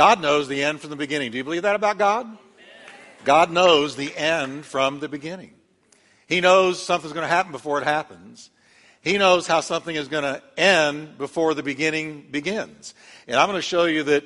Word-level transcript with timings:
God 0.00 0.22
knows 0.22 0.48
the 0.48 0.64
end 0.64 0.80
from 0.80 0.88
the 0.88 0.96
beginning. 0.96 1.30
Do 1.30 1.36
you 1.36 1.44
believe 1.44 1.60
that 1.60 1.76
about 1.76 1.98
God? 1.98 2.26
God 3.26 3.50
knows 3.50 3.96
the 3.96 4.16
end 4.16 4.64
from 4.64 4.98
the 4.98 5.10
beginning. 5.10 5.52
He 6.26 6.40
knows 6.40 6.82
something's 6.82 7.12
going 7.12 7.28
to 7.28 7.28
happen 7.28 7.52
before 7.52 7.78
it 7.82 7.84
happens. 7.84 8.48
He 9.02 9.18
knows 9.18 9.46
how 9.46 9.60
something 9.60 9.94
is 9.94 10.08
going 10.08 10.22
to 10.22 10.42
end 10.56 11.18
before 11.18 11.52
the 11.52 11.62
beginning 11.62 12.26
begins. 12.30 12.94
And 13.28 13.36
I'm 13.36 13.46
going 13.46 13.58
to 13.58 13.62
show 13.62 13.84
you 13.84 14.04
that 14.04 14.24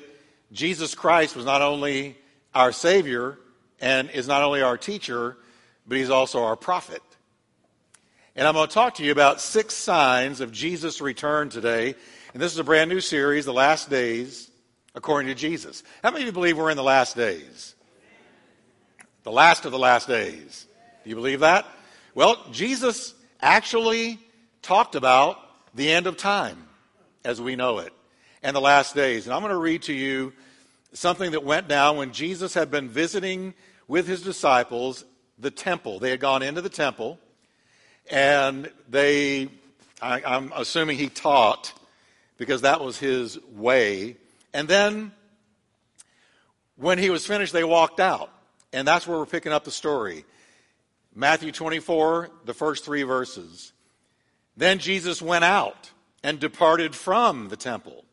Jesus 0.53 0.95
Christ 0.95 1.35
was 1.35 1.43
not 1.43 1.61
only 1.61 2.15
our 2.53 2.71
Savior 2.71 3.37
and 3.81 4.09
is 4.11 4.29
not 4.29 4.43
only 4.43 4.61
our 4.61 4.77
teacher, 4.77 5.35
but 5.85 5.97
He's 5.97 6.09
also 6.09 6.45
our 6.45 6.55
prophet. 6.55 7.03
And 8.33 8.47
I'm 8.47 8.53
going 8.53 8.69
to 8.69 8.73
talk 8.73 8.93
to 8.93 9.03
you 9.03 9.11
about 9.11 9.41
six 9.41 9.73
signs 9.73 10.39
of 10.39 10.53
Jesus' 10.53 11.01
return 11.01 11.49
today. 11.49 11.95
And 12.33 12.41
this 12.41 12.53
is 12.53 12.59
a 12.59 12.63
brand 12.63 12.89
new 12.89 13.01
series, 13.01 13.43
The 13.43 13.51
Last 13.51 13.89
Days, 13.89 14.49
according 14.95 15.27
to 15.27 15.35
Jesus. 15.35 15.83
How 16.01 16.09
many 16.09 16.23
of 16.23 16.27
you 16.27 16.31
believe 16.31 16.57
we're 16.57 16.71
in 16.71 16.77
the 16.77 16.83
last 16.83 17.15
days? 17.15 17.75
The 19.23 19.31
last 19.31 19.65
of 19.65 19.71
the 19.71 19.79
last 19.79 20.07
days. 20.07 20.65
Do 21.03 21.09
you 21.09 21.15
believe 21.15 21.41
that? 21.41 21.65
Well, 22.13 22.43
Jesus 22.51 23.13
actually 23.41 24.19
talked 24.61 24.95
about 24.95 25.37
the 25.75 25.91
end 25.91 26.07
of 26.07 26.17
time 26.17 26.57
as 27.23 27.41
we 27.41 27.55
know 27.55 27.79
it 27.79 27.93
and 28.41 28.55
the 28.55 28.61
last 28.61 28.95
days. 28.95 29.25
And 29.25 29.33
I'm 29.33 29.41
going 29.41 29.51
to 29.51 29.57
read 29.57 29.83
to 29.83 29.93
you 29.93 30.33
something 30.93 31.31
that 31.31 31.43
went 31.43 31.67
down 31.67 31.97
when 31.97 32.13
Jesus 32.13 32.53
had 32.53 32.71
been 32.71 32.87
visiting 32.87 33.53
with 33.87 34.07
his 34.07 34.21
disciples 34.21 35.03
the 35.37 35.51
temple. 35.51 35.99
They 35.99 36.11
had 36.11 36.19
gone 36.19 36.41
into 36.41 36.61
the 36.61 36.69
temple 36.69 37.19
and 38.09 38.71
they, 38.87 39.49
I, 40.01 40.21
I'm 40.23 40.53
assuming 40.55 40.97
he 40.97 41.09
taught 41.09 41.73
because 42.37 42.61
that 42.61 42.81
was 42.81 42.97
his 42.97 43.39
way. 43.51 44.17
And 44.55 44.69
then 44.69 45.11
when 46.77 46.97
he 46.97 47.09
was 47.09 47.27
finished, 47.27 47.51
they 47.51 47.65
walked 47.65 47.99
out. 47.99 48.31
And 48.71 48.87
that's 48.87 49.05
where 49.05 49.17
we're 49.17 49.25
picking 49.25 49.51
up 49.51 49.65
the 49.65 49.71
story. 49.71 50.23
Matthew 51.13 51.51
24, 51.51 52.29
the 52.45 52.53
first 52.53 52.85
three 52.85 53.03
verses. 53.03 53.73
Then 54.55 54.79
Jesus 54.79 55.21
went 55.21 55.43
out 55.43 55.91
and 56.23 56.39
departed 56.39 56.95
from 56.95 57.49
the 57.49 57.57
temple. 57.57 58.05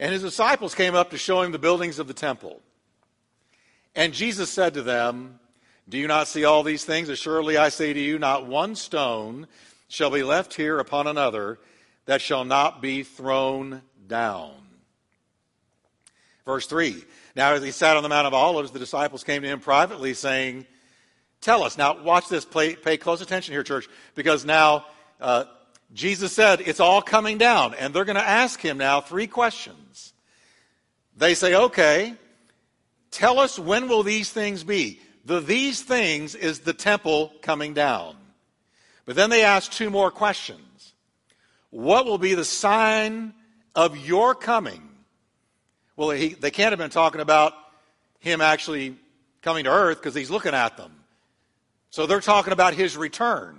And 0.00 0.14
his 0.14 0.22
disciples 0.22 0.74
came 0.74 0.94
up 0.94 1.10
to 1.10 1.18
show 1.18 1.42
him 1.42 1.52
the 1.52 1.58
buildings 1.58 1.98
of 1.98 2.08
the 2.08 2.14
temple. 2.14 2.62
And 3.94 4.14
Jesus 4.14 4.48
said 4.48 4.72
to 4.74 4.82
them, 4.82 5.40
Do 5.86 5.98
you 5.98 6.06
not 6.06 6.26
see 6.26 6.46
all 6.46 6.62
these 6.62 6.86
things? 6.86 7.10
Assuredly 7.10 7.58
I 7.58 7.68
say 7.68 7.92
to 7.92 8.00
you, 8.00 8.18
not 8.18 8.46
one 8.46 8.76
stone 8.76 9.46
shall 9.88 10.10
be 10.10 10.22
left 10.22 10.54
here 10.54 10.78
upon 10.78 11.06
another 11.06 11.58
that 12.06 12.22
shall 12.22 12.46
not 12.46 12.80
be 12.80 13.02
thrown 13.02 13.82
down. 14.08 14.65
Verse 16.46 16.66
3 16.66 17.04
Now, 17.34 17.52
as 17.52 17.62
he 17.62 17.72
sat 17.72 17.96
on 17.96 18.02
the 18.02 18.08
Mount 18.08 18.26
of 18.26 18.32
Olives, 18.32 18.70
the 18.70 18.78
disciples 18.78 19.24
came 19.24 19.42
to 19.42 19.48
him 19.48 19.60
privately, 19.60 20.14
saying, 20.14 20.64
Tell 21.42 21.62
us. 21.62 21.76
Now, 21.76 22.02
watch 22.02 22.28
this. 22.28 22.44
Pay, 22.44 22.76
pay 22.76 22.96
close 22.96 23.20
attention 23.20 23.52
here, 23.52 23.62
church, 23.62 23.88
because 24.14 24.44
now 24.44 24.86
uh, 25.20 25.44
Jesus 25.92 26.32
said 26.32 26.60
it's 26.60 26.80
all 26.80 27.02
coming 27.02 27.36
down, 27.36 27.74
and 27.74 27.92
they're 27.92 28.06
going 28.06 28.16
to 28.16 28.26
ask 28.26 28.60
him 28.60 28.78
now 28.78 29.00
three 29.00 29.26
questions. 29.26 30.14
They 31.16 31.34
say, 31.34 31.54
Okay, 31.54 32.14
tell 33.10 33.38
us 33.38 33.58
when 33.58 33.88
will 33.88 34.04
these 34.04 34.30
things 34.30 34.64
be? 34.64 35.00
The 35.24 35.40
these 35.40 35.82
things 35.82 36.36
is 36.36 36.60
the 36.60 36.72
temple 36.72 37.32
coming 37.42 37.74
down. 37.74 38.16
But 39.04 39.16
then 39.16 39.30
they 39.30 39.42
ask 39.42 39.70
two 39.70 39.90
more 39.90 40.12
questions. 40.12 40.92
What 41.70 42.06
will 42.06 42.18
be 42.18 42.34
the 42.34 42.44
sign 42.44 43.34
of 43.74 43.96
your 43.96 44.34
coming? 44.36 44.85
Well, 45.96 46.10
he, 46.10 46.28
they 46.28 46.50
can't 46.50 46.72
have 46.72 46.78
been 46.78 46.90
talking 46.90 47.20
about 47.20 47.54
him 48.20 48.40
actually 48.40 48.96
coming 49.42 49.64
to 49.64 49.70
earth 49.70 49.98
because 49.98 50.14
he's 50.14 50.30
looking 50.30 50.54
at 50.54 50.76
them. 50.76 50.92
So 51.90 52.06
they're 52.06 52.20
talking 52.20 52.52
about 52.52 52.74
his 52.74 52.96
return. 52.96 53.58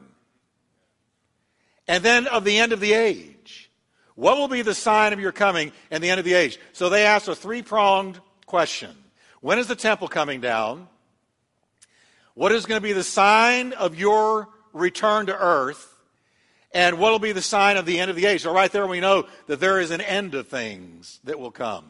And 1.88 2.04
then 2.04 2.28
of 2.28 2.44
the 2.44 2.58
end 2.58 2.74
of 2.74 2.80
the 2.80 2.94
age. 2.94 3.72
What 4.16 4.38
will 4.38 4.48
be 4.48 4.62
the 4.62 4.74
sign 4.74 5.14
of 5.14 5.20
your 5.20 5.32
coming 5.32 5.72
and 5.92 6.04
the 6.04 6.10
end 6.10 6.20
of 6.20 6.26
the 6.26 6.34
age? 6.34 6.60
So 6.74 6.90
they 6.90 7.06
asked 7.06 7.28
a 7.28 7.36
three 7.36 7.62
pronged 7.62 8.20
question 8.46 8.96
When 9.42 9.60
is 9.60 9.68
the 9.68 9.76
temple 9.76 10.08
coming 10.08 10.42
down? 10.42 10.88
What 12.34 12.52
is 12.52 12.66
going 12.66 12.78
to 12.78 12.84
be 12.84 12.94
the 12.94 13.04
sign 13.04 13.74
of 13.74 13.96
your 13.96 14.50
return 14.74 15.28
to 15.28 15.36
earth? 15.36 15.94
And 16.72 17.00
what 17.00 17.12
will 17.12 17.20
be 17.20 17.32
the 17.32 17.42
sign 17.42 17.78
of 17.78 17.86
the 17.86 18.00
end 18.00 18.12
of 18.12 18.16
the 18.16 18.26
age? 18.26 18.42
So, 18.42 18.54
right 18.54 18.72
there, 18.72 18.86
we 18.86 19.00
know 19.00 19.28
that 19.48 19.60
there 19.60 19.80
is 19.80 19.90
an 19.90 20.02
end 20.02 20.36
of 20.36 20.48
things 20.48 21.20
that 21.24 21.40
will 21.40 21.50
come. 21.50 21.86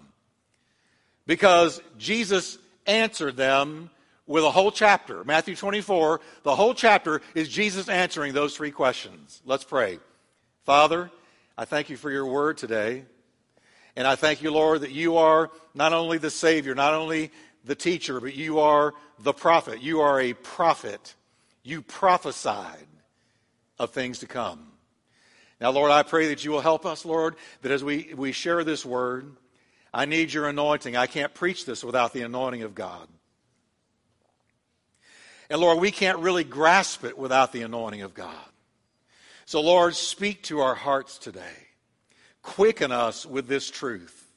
Because 1.27 1.81
Jesus 1.99 2.57
answered 2.88 3.38
them 3.38 3.91
with 4.25 4.43
a 4.43 4.49
whole 4.49 4.71
chapter. 4.71 5.23
Matthew 5.23 5.55
24, 5.55 6.21
the 6.43 6.55
whole 6.55 6.73
chapter 6.73 7.21
is 7.35 7.49
Jesus 7.49 7.89
answering 7.89 8.33
those 8.33 8.55
three 8.55 8.71
questions. 8.71 9.41
Let's 9.45 9.63
pray. 9.63 9.99
Father, 10.63 11.11
I 11.57 11.66
thank 11.66 11.89
you 11.89 11.97
for 11.97 12.09
your 12.09 12.25
word 12.25 12.57
today. 12.57 13.03
And 13.95 14.07
I 14.07 14.16
thank 14.16 14.41
you, 14.41 14.51
Lord, 14.51 14.81
that 14.81 14.91
you 14.91 15.17
are 15.17 15.49
not 15.73 15.91
only 15.91 16.17
the 16.17 16.29
Savior, 16.29 16.75
not 16.75 16.93
only 16.93 17.31
the 17.66 17.75
teacher, 17.75 18.19
but 18.19 18.35
you 18.35 18.59
are 18.59 18.93
the 19.19 19.33
prophet. 19.33 19.81
You 19.81 20.01
are 20.01 20.19
a 20.21 20.33
prophet. 20.33 21.16
You 21.63 21.81
prophesied 21.81 22.87
of 23.79 23.91
things 23.91 24.19
to 24.19 24.27
come. 24.27 24.67
Now, 25.59 25.71
Lord, 25.71 25.91
I 25.91 26.03
pray 26.03 26.27
that 26.27 26.45
you 26.45 26.51
will 26.51 26.61
help 26.61 26.85
us, 26.85 27.05
Lord, 27.05 27.35
that 27.63 27.71
as 27.71 27.83
we, 27.83 28.13
we 28.16 28.31
share 28.31 28.63
this 28.63 28.85
word, 28.85 29.35
I 29.97 30.06
need 30.06 30.31
your 30.31 30.47
anointing. 30.47 30.96
I 30.96 31.08
can't 31.08 31.34
preach 31.34 31.66
this 31.66 31.84
without 31.84 32.13
the 32.13 32.22
anointing 32.22 32.62
of 32.62 32.75
God. 32.75 33.08
And 35.50 35.59
Lord, 35.59 35.80
we 35.80 35.90
can't 35.90 36.19
really 36.19 36.44
grasp 36.44 37.03
it 37.03 37.18
without 37.18 37.52
the 37.52 37.63
anointing 37.63 38.03
of 38.03 38.13
God. 38.13 38.46
So, 39.46 39.59
Lord, 39.59 39.96
speak 39.96 40.44
to 40.44 40.59
our 40.59 40.75
hearts 40.75 41.18
today. 41.18 41.41
Quicken 42.44 42.91
us 42.91 43.25
with 43.25 43.47
this 43.47 43.72
truth. 43.72 44.30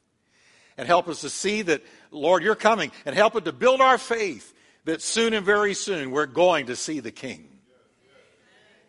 And 0.79 0.87
help 0.87 1.09
us 1.09 1.21
to 1.21 1.29
see 1.29 1.61
that, 1.61 1.83
Lord, 2.11 2.43
you're 2.43 2.55
coming. 2.55 2.91
And 3.05 3.15
help 3.15 3.37
it 3.37 3.45
to 3.45 3.53
build 3.53 3.83
our 3.83 3.99
faith 3.99 4.55
that 4.87 5.03
soon 5.03 5.35
and 5.35 5.45
very 5.45 5.75
soon 5.75 6.11
we're 6.11 6.25
going 6.25 6.69
to 6.69 6.77
see 6.77 7.01
the 7.01 7.11
King. 7.11 7.47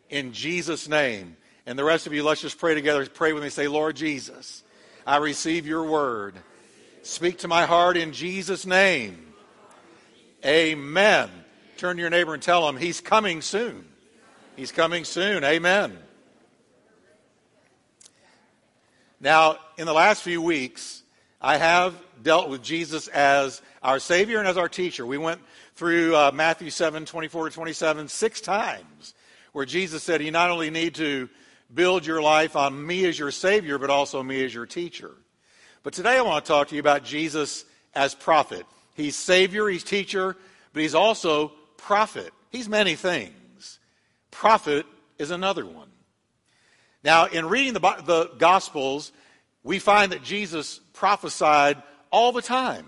In 0.09 0.31
Jesus' 0.31 0.87
name. 0.87 1.35
And 1.65 1.77
the 1.77 1.83
rest 1.83 2.07
of 2.07 2.13
you, 2.13 2.23
let's 2.23 2.39
just 2.39 2.57
pray 2.57 2.75
together. 2.75 3.05
Pray 3.07 3.33
with 3.33 3.43
me. 3.43 3.49
Say, 3.49 3.67
Lord 3.67 3.97
Jesus, 3.97 4.63
I 5.05 5.17
receive 5.17 5.67
your 5.67 5.83
word. 5.83 6.35
Speak 7.03 7.39
to 7.39 7.47
my 7.47 7.65
heart 7.65 7.97
in 7.97 8.13
Jesus' 8.13 8.65
name. 8.65 9.33
Amen. 10.45 11.29
Turn 11.77 11.95
to 11.95 12.01
your 12.01 12.11
neighbor 12.11 12.33
and 12.35 12.43
tell 12.43 12.67
him 12.69 12.77
he's 12.77 13.01
coming 13.01 13.41
soon. 13.41 13.85
He's 14.55 14.71
coming 14.71 15.03
soon. 15.03 15.43
Amen. 15.43 15.97
Now, 19.19 19.57
in 19.77 19.87
the 19.87 19.93
last 19.93 20.21
few 20.21 20.41
weeks, 20.41 21.01
I 21.39 21.57
have 21.57 21.95
dealt 22.21 22.49
with 22.49 22.61
Jesus 22.61 23.07
as 23.07 23.63
our 23.81 23.99
Savior 23.99 24.37
and 24.37 24.47
as 24.47 24.57
our 24.57 24.69
teacher. 24.69 25.03
We 25.05 25.17
went 25.17 25.41
through 25.75 26.15
uh, 26.15 26.31
Matthew 26.33 26.69
7 26.69 27.05
24 27.05 27.49
to 27.49 27.55
27 27.55 28.07
six 28.09 28.41
times, 28.41 29.15
where 29.53 29.65
Jesus 29.65 30.03
said, 30.03 30.21
You 30.21 30.29
not 30.29 30.51
only 30.51 30.69
need 30.69 30.95
to 30.95 31.29
build 31.73 32.05
your 32.05 32.21
life 32.21 32.55
on 32.55 32.85
me 32.85 33.05
as 33.05 33.17
your 33.17 33.31
Savior, 33.31 33.79
but 33.79 33.89
also 33.89 34.21
me 34.21 34.45
as 34.45 34.53
your 34.53 34.67
teacher. 34.67 35.11
But 35.83 35.93
today 35.93 36.17
I 36.17 36.21
want 36.21 36.45
to 36.45 36.51
talk 36.51 36.67
to 36.67 36.75
you 36.75 36.79
about 36.79 37.03
Jesus 37.03 37.65
as 37.95 38.13
prophet. 38.13 38.65
He's 38.93 39.15
Savior, 39.15 39.67
He's 39.67 39.83
teacher, 39.83 40.35
but 40.73 40.81
He's 40.81 40.95
also 40.95 41.53
prophet. 41.77 42.31
He's 42.51 42.69
many 42.69 42.95
things. 42.95 43.79
Prophet 44.29 44.85
is 45.17 45.31
another 45.31 45.65
one. 45.65 45.89
Now, 47.03 47.25
in 47.25 47.47
reading 47.47 47.73
the, 47.73 47.79
the 47.79 48.31
Gospels, 48.37 49.11
we 49.63 49.79
find 49.79 50.11
that 50.11 50.23
Jesus 50.23 50.79
prophesied 50.93 51.81
all 52.11 52.31
the 52.31 52.41
time. 52.41 52.85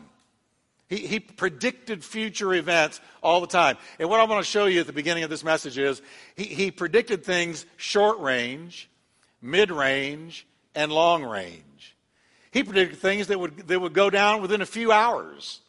He, 0.88 1.08
he 1.08 1.20
predicted 1.20 2.04
future 2.04 2.54
events 2.54 3.02
all 3.24 3.42
the 3.42 3.48
time. 3.48 3.78
And 3.98 4.10
what 4.10 4.20
I 4.20 4.26
want 4.26 4.46
to 4.46 4.52
show 4.52 4.66
you 4.66 4.82
at 4.82 4.88
the 4.88 4.94
beginning 4.94 5.24
of 5.24 5.32
this 5.32 5.44
message 5.44 5.80
is 5.80 6.02
he, 6.36 6.44
he 6.44 6.70
predicted 6.70 7.26
things 7.26 7.66
short 7.78 8.20
range, 8.20 8.90
mid 9.42 9.72
range, 9.72 10.46
and 10.76 10.92
long 10.92 11.24
range. 11.24 11.64
He 12.54 12.64
predicted 12.64 13.00
things 13.00 13.28
that 13.28 13.40
would, 13.40 13.68
that 13.68 13.82
would 13.82 13.94
go 13.94 14.12
down 14.12 14.42
within 14.44 14.62
a 14.62 14.66
few 14.66 14.92
hours. 14.92 15.60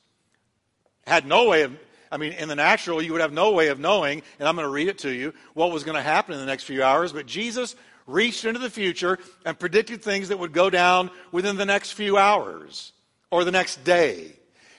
Had 1.06 1.26
no 1.26 1.48
way 1.48 1.62
of 1.62 1.76
I 2.12 2.16
mean, 2.16 2.32
in 2.34 2.48
the 2.48 2.54
natural, 2.54 3.02
you 3.02 3.10
would 3.10 3.22
have 3.22 3.32
no 3.32 3.50
way 3.50 3.68
of 3.68 3.80
knowing, 3.80 4.22
and 4.38 4.46
I'm 4.46 4.54
going 4.54 4.66
to 4.66 4.70
read 4.70 4.86
it 4.86 4.98
to 4.98 5.10
you, 5.10 5.34
what 5.54 5.72
was 5.72 5.82
going 5.82 5.96
to 5.96 6.02
happen 6.02 6.32
in 6.34 6.38
the 6.38 6.46
next 6.46 6.62
few 6.62 6.80
hours. 6.80 7.12
But 7.12 7.26
Jesus 7.26 7.74
reached 8.06 8.44
into 8.44 8.60
the 8.60 8.70
future 8.70 9.18
and 9.44 9.58
predicted 9.58 10.00
things 10.00 10.28
that 10.28 10.38
would 10.38 10.52
go 10.52 10.70
down 10.70 11.10
within 11.32 11.56
the 11.56 11.66
next 11.66 11.92
few 11.92 12.16
hours 12.16 12.92
or 13.32 13.42
the 13.42 13.50
next 13.50 13.82
day. 13.82 14.32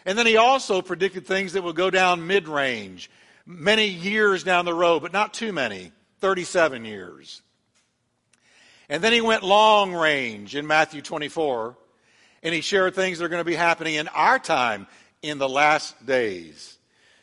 And 0.05 0.17
then 0.17 0.25
he 0.25 0.37
also 0.37 0.81
predicted 0.81 1.27
things 1.27 1.53
that 1.53 1.63
would 1.63 1.75
go 1.75 1.89
down 1.89 2.25
mid 2.25 2.47
range, 2.47 3.11
many 3.45 3.87
years 3.87 4.45
down 4.45 4.63
the 4.63 4.73
road, 4.73 5.01
but 5.01 5.11
not 5.11 5.33
too 5.33 5.51
many 5.51 5.91
37 6.21 6.85
years. 6.85 7.41
And 8.87 9.03
then 9.03 9.11
he 9.11 9.19
went 9.19 9.43
long 9.43 9.93
range 9.93 10.55
in 10.55 10.65
Matthew 10.65 11.01
24 11.01 11.75
and 12.45 12.53
he 12.53 12.61
shared 12.61 12.93
things 12.93 13.17
that 13.17 13.25
are 13.25 13.29
going 13.29 13.41
to 13.41 13.43
be 13.43 13.55
happening 13.55 13.95
in 13.95 14.07
our 14.09 14.37
time 14.37 14.85
in 15.23 15.39
the 15.39 15.49
last 15.49 16.05
days. 16.05 16.77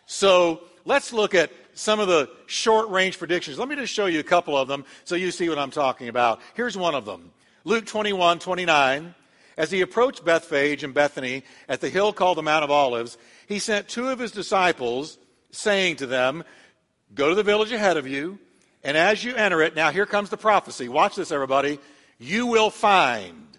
So 0.05 0.65
let's 0.85 1.13
look 1.13 1.33
at 1.37 1.53
some 1.75 2.01
of 2.01 2.09
the 2.09 2.29
short 2.47 2.91
range 2.91 3.19
predictions. 3.19 3.57
Let 3.57 3.69
me 3.69 3.77
just 3.77 3.95
show 3.95 4.07
you 4.07 4.19
a 4.19 4.25
couple 4.25 4.59
of 4.59 4.67
them 4.67 4.85
so 5.05 5.15
you 5.15 5.31
see 5.31 5.49
what 5.49 5.59
I'm 5.59 5.71
talking 5.71 6.09
about. 6.09 6.41
Here's 6.55 6.77
one 6.77 6.97
of 6.97 7.05
them 7.07 7.31
Luke 7.65 7.87
21 7.87 8.41
29. 8.41 9.15
As 9.55 9.71
he 9.71 9.83
approached 9.83 10.25
Bethphage 10.25 10.83
and 10.83 10.95
Bethany 10.95 11.45
at 11.69 11.83
the 11.83 11.91
hill 11.91 12.13
called 12.15 12.39
the 12.39 12.43
Mount 12.43 12.65
of 12.65 12.71
Olives, 12.71 13.19
he 13.47 13.59
sent 13.59 13.87
two 13.87 14.09
of 14.09 14.19
his 14.19 14.33
disciples, 14.33 15.19
saying 15.51 15.97
to 15.97 16.07
them, 16.07 16.43
Go 17.15 17.29
to 17.29 17.35
the 17.35 17.43
village 17.43 17.71
ahead 17.71 17.99
of 17.99 18.09
you, 18.09 18.39
and 18.83 18.97
as 18.97 19.23
you 19.23 19.35
enter 19.37 19.61
it, 19.61 19.77
now 19.77 19.91
here 19.91 20.07
comes 20.07 20.31
the 20.31 20.39
prophecy. 20.39 20.89
Watch 20.89 21.17
this, 21.17 21.31
everybody. 21.31 21.79
You 22.19 22.47
will 22.47 22.71
find. 22.71 23.52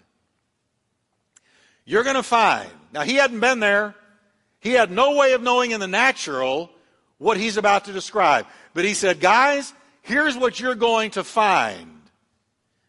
You're 1.84 2.04
going 2.04 2.16
to 2.16 2.22
find. 2.22 2.70
Now, 2.92 3.02
he 3.02 3.14
hadn't 3.14 3.40
been 3.40 3.60
there. 3.60 3.94
He 4.60 4.72
had 4.72 4.90
no 4.90 5.16
way 5.16 5.32
of 5.32 5.42
knowing 5.42 5.72
in 5.72 5.80
the 5.80 5.86
natural 5.86 6.70
what 7.18 7.36
he's 7.36 7.56
about 7.56 7.84
to 7.86 7.92
describe. 7.92 8.46
But 8.72 8.84
he 8.84 8.94
said, 8.94 9.20
Guys, 9.20 9.72
here's 10.02 10.36
what 10.36 10.58
you're 10.58 10.74
going 10.74 11.12
to 11.12 11.24
find 11.24 12.00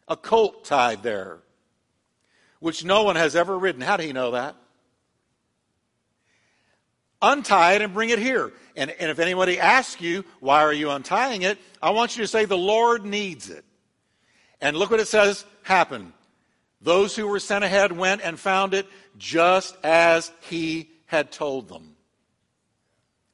a 0.07 0.15
colt 0.15 0.65
tied 0.65 1.03
there, 1.03 1.39
which 2.59 2.85
no 2.85 3.03
one 3.03 3.15
has 3.15 3.35
ever 3.35 3.57
ridden. 3.57 3.81
How 3.81 3.97
did 3.97 4.05
he 4.05 4.13
know 4.13 4.31
that? 4.31 4.55
Untie 7.21 7.73
it 7.73 7.81
and 7.81 7.93
bring 7.93 8.09
it 8.09 8.19
here. 8.19 8.53
And, 8.75 8.91
and 8.91 9.09
if 9.09 9.19
anybody 9.19 9.59
asks 9.59 9.99
you, 10.01 10.23
why 10.39 10.61
are 10.61 10.73
you 10.73 10.91
untying 10.91 11.41
it? 11.41 11.57
I 11.81 11.89
want 11.89 12.15
you 12.15 12.23
to 12.23 12.27
say, 12.27 12.45
the 12.45 12.57
Lord 12.57 13.05
needs 13.05 13.49
it. 13.49 13.65
And 14.61 14.77
look 14.77 14.91
what 14.91 14.99
it 14.99 15.07
says 15.07 15.45
happened. 15.63 16.13
Those 16.81 17.15
who 17.15 17.27
were 17.27 17.39
sent 17.39 17.63
ahead 17.63 17.91
went 17.91 18.21
and 18.21 18.39
found 18.39 18.73
it 18.73 18.87
just 19.17 19.75
as 19.83 20.31
he 20.41 20.89
had 21.05 21.31
told 21.31 21.67
them. 21.67 21.95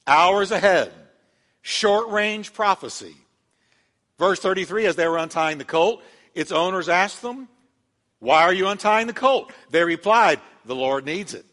Hours 0.08 0.52
ahead. 0.52 0.92
Short 1.62 2.10
range 2.10 2.54
prophecy. 2.54 3.16
Verse 4.18 4.40
33 4.40 4.86
as 4.86 4.96
they 4.96 5.08
were 5.08 5.18
untying 5.18 5.58
the 5.58 5.66
colt, 5.66 6.04
its 6.36 6.52
owners 6.52 6.90
asked 6.90 7.22
them, 7.22 7.48
Why 8.20 8.44
are 8.44 8.54
you 8.54 8.68
untying 8.68 9.08
the 9.08 9.14
colt? 9.14 9.52
They 9.70 9.84
replied, 9.84 10.40
The 10.66 10.76
Lord 10.76 11.06
needs 11.06 11.34
it. 11.34 11.46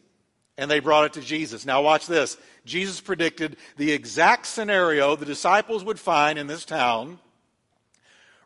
And 0.56 0.70
they 0.70 0.80
brought 0.80 1.04
it 1.04 1.12
to 1.14 1.20
Jesus. 1.20 1.64
Now, 1.64 1.82
watch 1.82 2.06
this. 2.06 2.36
Jesus 2.64 3.00
predicted 3.00 3.56
the 3.76 3.92
exact 3.92 4.46
scenario 4.46 5.16
the 5.16 5.24
disciples 5.24 5.84
would 5.84 6.00
find 6.00 6.38
in 6.38 6.46
this 6.46 6.64
town, 6.64 7.18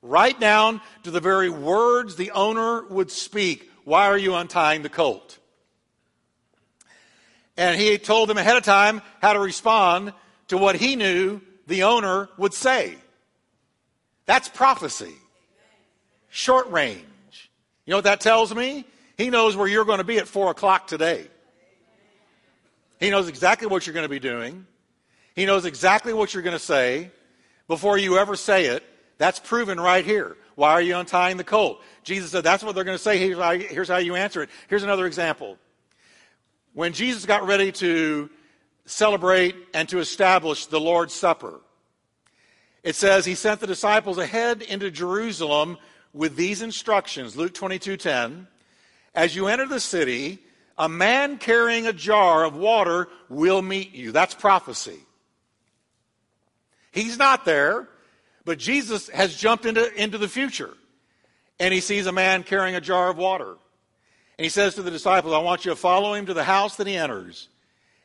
right 0.02 0.38
down 0.38 0.80
to 1.04 1.10
the 1.10 1.20
very 1.20 1.48
words 1.48 2.16
the 2.16 2.32
owner 2.32 2.84
would 2.88 3.10
speak. 3.10 3.70
Why 3.84 4.06
are 4.08 4.18
you 4.18 4.34
untying 4.34 4.82
the 4.82 4.88
colt? 4.88 5.38
And 7.56 7.80
he 7.80 7.96
told 7.98 8.28
them 8.28 8.38
ahead 8.38 8.56
of 8.56 8.64
time 8.64 9.02
how 9.20 9.32
to 9.32 9.38
respond 9.38 10.12
to 10.48 10.58
what 10.58 10.76
he 10.76 10.96
knew 10.96 11.40
the 11.66 11.84
owner 11.84 12.28
would 12.36 12.54
say. 12.54 12.96
That's 14.26 14.48
prophecy. 14.48 15.14
Short 16.28 16.70
range. 16.70 17.04
You 17.84 17.92
know 17.92 17.98
what 17.98 18.04
that 18.04 18.20
tells 18.20 18.54
me? 18.54 18.84
He 19.16 19.30
knows 19.30 19.56
where 19.56 19.68
you're 19.68 19.84
going 19.84 19.98
to 19.98 20.04
be 20.04 20.18
at 20.18 20.26
4 20.26 20.50
o'clock 20.50 20.86
today. 20.86 21.28
He 22.98 23.10
knows 23.10 23.28
exactly 23.28 23.66
what 23.66 23.86
you're 23.86 23.94
going 23.94 24.04
to 24.04 24.08
be 24.08 24.20
doing. 24.20 24.66
He 25.34 25.44
knows 25.44 25.64
exactly 25.64 26.12
what 26.12 26.32
you're 26.32 26.42
going 26.42 26.56
to 26.56 26.64
say 26.64 27.10
before 27.68 27.98
you 27.98 28.18
ever 28.18 28.36
say 28.36 28.66
it. 28.66 28.84
That's 29.22 29.38
proven 29.38 29.78
right 29.78 30.04
here. 30.04 30.36
Why 30.56 30.72
are 30.72 30.82
you 30.82 30.96
untying 30.96 31.36
the 31.36 31.44
colt? 31.44 31.80
Jesus 32.02 32.32
said, 32.32 32.42
That's 32.42 32.64
what 32.64 32.74
they're 32.74 32.82
going 32.82 32.98
to 32.98 33.02
say. 33.02 33.18
Here's 33.18 33.88
how, 33.88 33.98
you 33.98 34.16
answer 34.16 34.42
it. 34.42 34.50
Here's 34.66 34.82
another 34.82 35.06
example. 35.06 35.58
When 36.72 36.92
Jesus 36.92 37.24
got 37.24 37.46
ready 37.46 37.70
to 37.70 38.28
celebrate 38.84 39.54
and 39.74 39.88
to 39.90 40.00
establish 40.00 40.66
the 40.66 40.80
Lord's 40.80 41.14
Supper, 41.14 41.60
it 42.82 42.96
says 42.96 43.24
he 43.24 43.36
sent 43.36 43.60
the 43.60 43.68
disciples 43.68 44.18
ahead 44.18 44.60
into 44.60 44.90
Jerusalem 44.90 45.78
with 46.12 46.34
these 46.34 46.60
instructions 46.60 47.36
Luke 47.36 47.54
22 47.54 47.98
10. 47.98 48.48
As 49.14 49.36
you 49.36 49.46
enter 49.46 49.68
the 49.68 49.78
city, 49.78 50.40
a 50.76 50.88
man 50.88 51.38
carrying 51.38 51.86
a 51.86 51.92
jar 51.92 52.42
of 52.42 52.56
water 52.56 53.06
will 53.28 53.62
meet 53.62 53.94
you. 53.94 54.10
That's 54.10 54.34
prophecy. 54.34 54.98
He's 56.90 57.18
not 57.18 57.44
there, 57.44 57.88
but 58.44 58.58
Jesus 58.58 59.08
has 59.10 59.36
jumped 59.36 59.66
into, 59.66 59.92
into 59.94 60.18
the 60.18 60.28
future. 60.28 60.74
And 61.60 61.72
he 61.72 61.80
sees 61.80 62.06
a 62.06 62.12
man 62.12 62.42
carrying 62.42 62.74
a 62.74 62.80
jar 62.80 63.08
of 63.08 63.16
water. 63.16 63.56
And 64.38 64.44
he 64.44 64.48
says 64.48 64.74
to 64.74 64.82
the 64.82 64.90
disciples, 64.90 65.34
I 65.34 65.38
want 65.38 65.64
you 65.64 65.70
to 65.70 65.76
follow 65.76 66.14
him 66.14 66.26
to 66.26 66.34
the 66.34 66.44
house 66.44 66.76
that 66.76 66.86
he 66.86 66.96
enters 66.96 67.48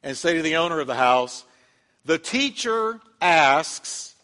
and 0.04 0.16
say 0.16 0.36
to 0.36 0.42
the 0.42 0.58
owner 0.58 0.80
of 0.80 0.88
the 0.88 0.96
house, 0.96 1.46
The 2.06 2.20
teacher 2.20 3.00
asks, 3.20 4.16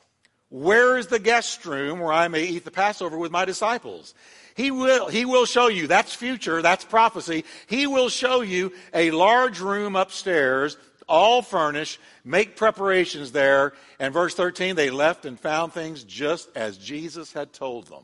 Where 0.49 0.97
is 0.97 1.07
the 1.07 1.19
guest 1.19 1.65
room 1.65 1.99
where 1.99 2.13
I 2.13 2.27
may 2.27 2.43
eat 2.43 2.65
the 2.65 2.71
Passover 2.71 3.17
with 3.17 3.31
my 3.31 3.45
disciples? 3.45 4.13
He 4.55 4.69
will, 4.69 5.07
he 5.07 5.25
will 5.25 5.45
show 5.45 5.67
you, 5.67 5.87
that's 5.87 6.13
future, 6.13 6.61
that's 6.61 6.85
prophecy. 6.85 7.43
He 7.65 7.87
will 7.87 8.09
show 8.09 8.41
you 8.41 8.71
a 8.93 9.09
large 9.09 9.59
room 9.59 9.95
upstairs, 9.95 10.77
all 11.07 11.41
furnished, 11.41 11.99
make 12.23 12.55
preparations 12.55 13.31
there. 13.31 13.73
And 13.99 14.13
verse 14.13 14.33
13, 14.35 14.75
they 14.75 14.89
left 14.89 15.25
and 15.25 15.39
found 15.39 15.73
things 15.73 16.03
just 16.03 16.49
as 16.55 16.77
Jesus 16.77 17.33
had 17.33 17.53
told 17.53 17.87
them. 17.87 18.03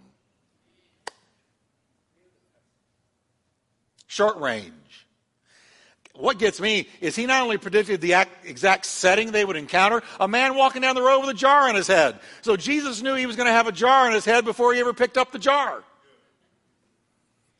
Short 4.08 4.38
range. 4.38 4.74
What 6.16 6.38
gets 6.38 6.60
me 6.60 6.88
is 7.00 7.16
he 7.16 7.26
not 7.26 7.44
only 7.44 7.58
predicted 7.58 8.02
the 8.02 8.28
exact 8.44 8.86
setting 8.86 9.32
they 9.32 9.46
would 9.46 9.56
encounter, 9.56 10.04
a 10.20 10.28
man 10.28 10.56
walking 10.56 10.82
down 10.82 10.96
the 10.96 11.02
road 11.02 11.22
with 11.22 11.30
a 11.30 11.34
jar 11.34 11.70
on 11.70 11.76
his 11.76 11.88
head. 11.88 12.20
So 12.42 12.58
Jesus 12.58 13.02
knew 13.02 13.16
he 13.16 13.26
was 13.26 13.38
going 13.38 13.48
to 13.48 13.54
have 13.54 13.68
a 13.68 13.72
jar 13.72 14.08
on 14.08 14.14
his 14.14 14.26
head 14.26 14.44
before 14.44 14.74
he 14.74 14.80
ever 14.82 14.94
picked 14.94 15.18
up 15.18 15.32
the 15.32 15.40
jar. 15.40 15.84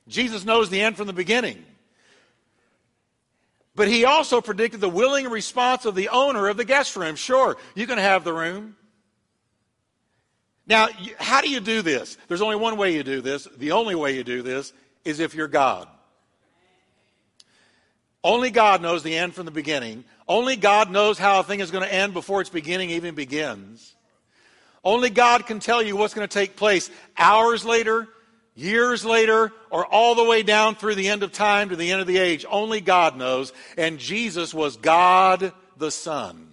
Jesus 0.10 0.44
knows 0.44 0.70
the 0.70 0.82
end 0.82 0.98
from 0.98 1.08
the 1.08 1.14
beginning. 1.14 1.64
But 3.76 3.88
he 3.88 4.06
also 4.06 4.42
predicted 4.42 4.82
the 4.82 4.90
willing 4.90 5.30
response 5.30 5.86
of 5.86 5.96
the 5.96 6.10
owner 6.10 6.48
of 6.48 6.58
the 6.58 6.66
guest 6.66 6.96
room. 6.96 7.16
Sure, 7.16 7.58
you 7.76 7.88
can 7.88 7.98
have 7.98 8.24
the 8.24 8.34
room. 8.34 8.76
Now, 10.68 10.90
how 11.18 11.42
do 11.42 11.50
you 11.50 11.60
do 11.60 11.82
this? 11.82 12.18
There's 12.28 12.42
only 12.42 12.56
one 12.56 12.78
way 12.78 12.94
you 12.94 13.04
do 13.04 13.22
this. 13.22 13.48
The 13.58 13.72
only 13.72 13.96
way 13.96 14.16
you 14.16 14.24
do 14.24 14.42
this 14.42 14.72
is 15.04 15.20
if 15.20 15.34
you're 15.34 15.48
God. 15.48 15.88
Only 18.24 18.52
God 18.52 18.82
knows 18.82 19.02
the 19.02 19.16
end 19.16 19.34
from 19.34 19.46
the 19.46 19.52
beginning. 19.52 20.04
Only 20.28 20.56
God 20.58 20.92
knows 20.92 21.18
how 21.18 21.40
a 21.40 21.44
thing 21.44 21.62
is 21.62 21.72
going 21.72 21.84
to 21.84 21.94
end 21.94 22.14
before 22.14 22.42
its 22.42 22.50
beginning 22.50 22.92
even 22.92 23.16
begins. 23.16 23.96
Only 24.84 25.10
God 25.10 25.46
can 25.48 25.60
tell 25.60 25.82
you 25.82 25.96
what's 25.96 26.14
going 26.14 26.28
to 26.28 26.34
take 26.34 26.56
place 26.56 26.90
hours 27.18 27.66
later, 27.66 28.08
years 28.60 29.06
later, 29.06 29.52
or 29.70 29.86
all 29.86 30.16
the 30.16 30.24
way 30.24 30.44
down 30.44 30.76
through 30.76 30.96
the 30.96 31.08
end 31.08 31.24
of 31.24 31.32
time 31.32 31.70
to 31.70 31.76
the 31.76 31.92
end 31.92 32.02
of 32.02 32.08
the 32.08 32.18
age. 32.18 32.46
Only 32.50 32.82
God 32.82 33.18
knows. 33.18 33.54
And 33.78 34.00
Jesus 34.00 34.54
was 34.54 34.78
God 34.78 35.54
the 35.78 35.92
Son. 35.92 36.50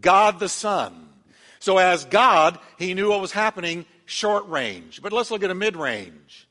God 0.00 0.38
the 0.38 0.48
Son. 0.48 1.08
So, 1.60 1.78
as 1.78 2.04
God, 2.04 2.58
he 2.78 2.94
knew 2.94 3.10
what 3.10 3.20
was 3.20 3.32
happening 3.32 3.86
short 4.04 4.48
range. 4.48 5.00
But 5.00 5.12
let's 5.12 5.30
look 5.30 5.44
at 5.44 5.50
a 5.50 5.54
mid 5.54 5.76
range. 5.76 6.48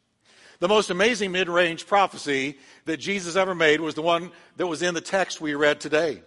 The 0.59 0.67
most 0.67 0.89
amazing 0.89 1.31
mid 1.31 1.49
range 1.49 1.85
prophecy 1.87 2.57
that 2.85 2.97
Jesus 2.97 3.35
ever 3.35 3.55
made 3.55 3.81
was 3.81 3.95
the 3.95 4.01
one 4.01 4.31
that 4.57 4.67
was 4.67 4.81
in 4.81 4.93
the 4.93 5.01
text 5.01 5.41
we 5.41 5.53
read 5.53 5.81
today. 5.81 6.21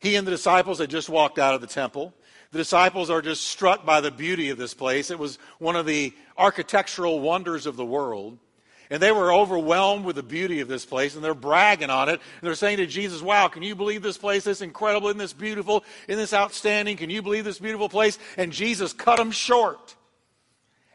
He 0.00 0.16
and 0.16 0.26
the 0.26 0.30
disciples 0.30 0.78
had 0.78 0.90
just 0.90 1.08
walked 1.08 1.38
out 1.38 1.54
of 1.54 1.60
the 1.60 1.66
temple. 1.66 2.14
The 2.52 2.58
disciples 2.58 3.10
are 3.10 3.22
just 3.22 3.46
struck 3.46 3.86
by 3.86 4.00
the 4.00 4.10
beauty 4.10 4.50
of 4.50 4.58
this 4.58 4.74
place. 4.74 5.10
It 5.10 5.18
was 5.18 5.38
one 5.58 5.76
of 5.76 5.86
the 5.86 6.12
architectural 6.36 7.20
wonders 7.20 7.66
of 7.66 7.76
the 7.76 7.84
world. 7.84 8.38
And 8.92 9.00
they 9.00 9.12
were 9.12 9.32
overwhelmed 9.32 10.04
with 10.04 10.16
the 10.16 10.24
beauty 10.24 10.58
of 10.58 10.66
this 10.66 10.84
place, 10.84 11.14
and 11.14 11.22
they're 11.22 11.32
bragging 11.32 11.90
on 11.90 12.08
it. 12.08 12.14
And 12.14 12.20
they're 12.42 12.56
saying 12.56 12.78
to 12.78 12.86
Jesus, 12.86 13.22
Wow, 13.22 13.46
can 13.46 13.62
you 13.62 13.76
believe 13.76 14.02
this 14.02 14.18
place? 14.18 14.42
This 14.42 14.62
incredible, 14.62 15.08
isn't 15.08 15.18
this 15.18 15.32
beautiful? 15.32 15.84
Isn't 16.08 16.20
this 16.20 16.34
outstanding? 16.34 16.96
Can 16.96 17.08
you 17.08 17.22
believe 17.22 17.44
this 17.44 17.60
beautiful 17.60 17.88
place? 17.88 18.18
And 18.36 18.52
Jesus 18.52 18.92
cut 18.92 19.16
them 19.16 19.30
short. 19.30 19.94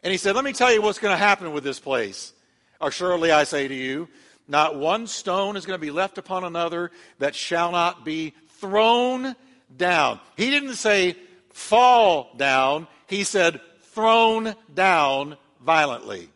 And 0.02 0.12
he 0.12 0.18
said, 0.18 0.34
Let 0.34 0.44
me 0.44 0.52
tell 0.52 0.70
you 0.70 0.82
what's 0.82 0.98
going 0.98 1.14
to 1.14 1.18
happen 1.18 1.52
with 1.52 1.64
this 1.64 1.80
place. 1.80 2.34
Or 2.82 2.90
surely 2.90 3.32
I 3.32 3.44
say 3.44 3.66
to 3.66 3.74
you, 3.74 4.08
not 4.46 4.76
one 4.76 5.06
stone 5.06 5.56
is 5.56 5.64
going 5.64 5.78
to 5.78 5.84
be 5.84 5.90
left 5.90 6.18
upon 6.18 6.44
another 6.44 6.90
that 7.18 7.34
shall 7.34 7.72
not 7.72 8.04
be 8.04 8.34
thrown 8.60 9.34
down. 9.74 10.20
He 10.36 10.50
didn't 10.50 10.74
say 10.74 11.16
fall 11.56 12.30
down. 12.36 12.86
He 13.06 13.24
said, 13.24 13.60
thrown 13.80 14.54
down 14.74 15.38
violently. 15.62 16.28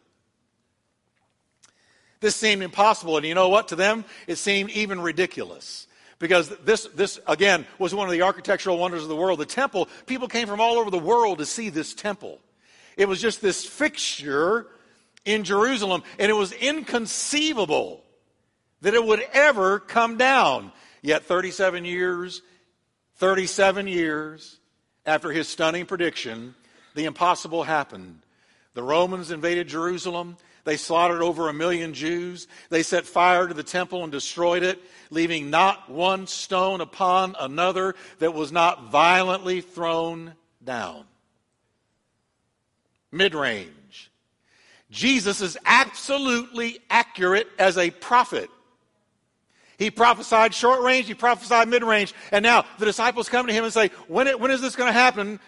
This 2.21 2.35
seemed 2.35 2.63
impossible, 2.63 3.19
and 3.19 3.27
you 3.27 3.35
know 3.35 3.51
what? 3.51 3.69
To 3.69 3.77
them, 3.77 4.07
it 4.27 4.37
seemed 4.37 4.71
even 4.71 5.01
ridiculous. 5.01 5.87
Because 6.19 6.49
this, 6.65 6.85
this, 6.95 7.21
again, 7.27 7.67
was 7.79 7.95
one 7.95 8.09
of 8.09 8.13
the 8.13 8.23
architectural 8.23 8.79
wonders 8.79 9.03
of 9.03 9.09
the 9.09 9.17
world. 9.17 9.39
The 9.39 9.47
temple, 9.47 9.89
people 10.07 10.27
came 10.27 10.49
from 10.49 10.61
all 10.61 10.79
over 10.79 10.91
the 10.91 10.99
world 10.99 11.39
to 11.39 11.47
see 11.47 11.69
this 11.69 11.95
temple. 11.95 12.41
It 12.97 13.07
was 13.07 13.21
just 13.21 13.43
this 13.43 13.65
fixture 13.65 14.67
in 15.27 15.45
Jerusalem, 15.45 16.03
and 16.19 16.31
it 16.31 16.35
was 16.35 16.53
inconceivable 16.53 18.03
that 18.81 18.95
it 18.95 19.05
would 19.05 19.23
ever 19.35 19.81
come 19.81 20.17
down. 20.17 20.73
Yet 21.03 21.25
37 21.25 21.85
years, 21.85 22.43
37 23.17 23.87
years 23.87 24.60
after 25.11 25.33
his 25.33 25.49
stunning 25.49 25.87
prediction, 25.87 26.55
the 26.95 27.05
impossible 27.05 27.65
happened. 27.65 28.21
The 28.75 28.83
Romans 28.83 29.33
invaded 29.33 29.67
Jerusalem. 29.67 30.37
They 30.63 30.77
slaughtered 30.77 31.21
over 31.21 31.49
a 31.49 31.53
million 31.53 31.95
Jews. 31.95 32.47
They 32.69 32.85
set 32.85 33.05
fire 33.07 33.49
to 33.49 33.55
the 33.55 33.65
temple 33.65 34.05
and 34.05 34.13
destroyed 34.13 34.63
it, 34.63 34.81
leaving 35.11 35.51
not 35.51 35.91
one 35.91 36.29
stone 36.29 36.81
upon 36.81 37.35
another 37.41 37.97
that 38.21 38.35
was 38.35 38.53
not 38.53 38.91
violently 38.91 39.61
thrown 39.61 40.35
down. 40.63 41.05
Mid 43.11 43.35
range. 43.35 44.13
Jesus 44.93 45.41
is 45.41 45.59
absolutely 45.67 46.79
accurate 46.89 47.49
as 47.59 47.77
a 47.79 47.91
prophet. 47.91 48.49
He 49.81 49.91
prophesied 49.91 50.53
short 50.53 50.83
range, 50.83 51.07
he 51.07 51.15
prophesied 51.15 51.67
mid 51.67 51.83
range, 51.83 52.13
and 52.33 52.43
now 52.43 52.67
the 52.79 52.85
disciples 52.85 53.31
come 53.31 53.47
to 53.47 53.53
him 53.53 53.65
and 53.65 53.73
say, 53.73 53.89
When, 54.09 54.27
it, 54.27 54.39
when 54.39 54.51
is 54.51 54.61
this 54.61 54.77
going 54.77 54.89
to 54.89 54.93
happen? 54.93 55.41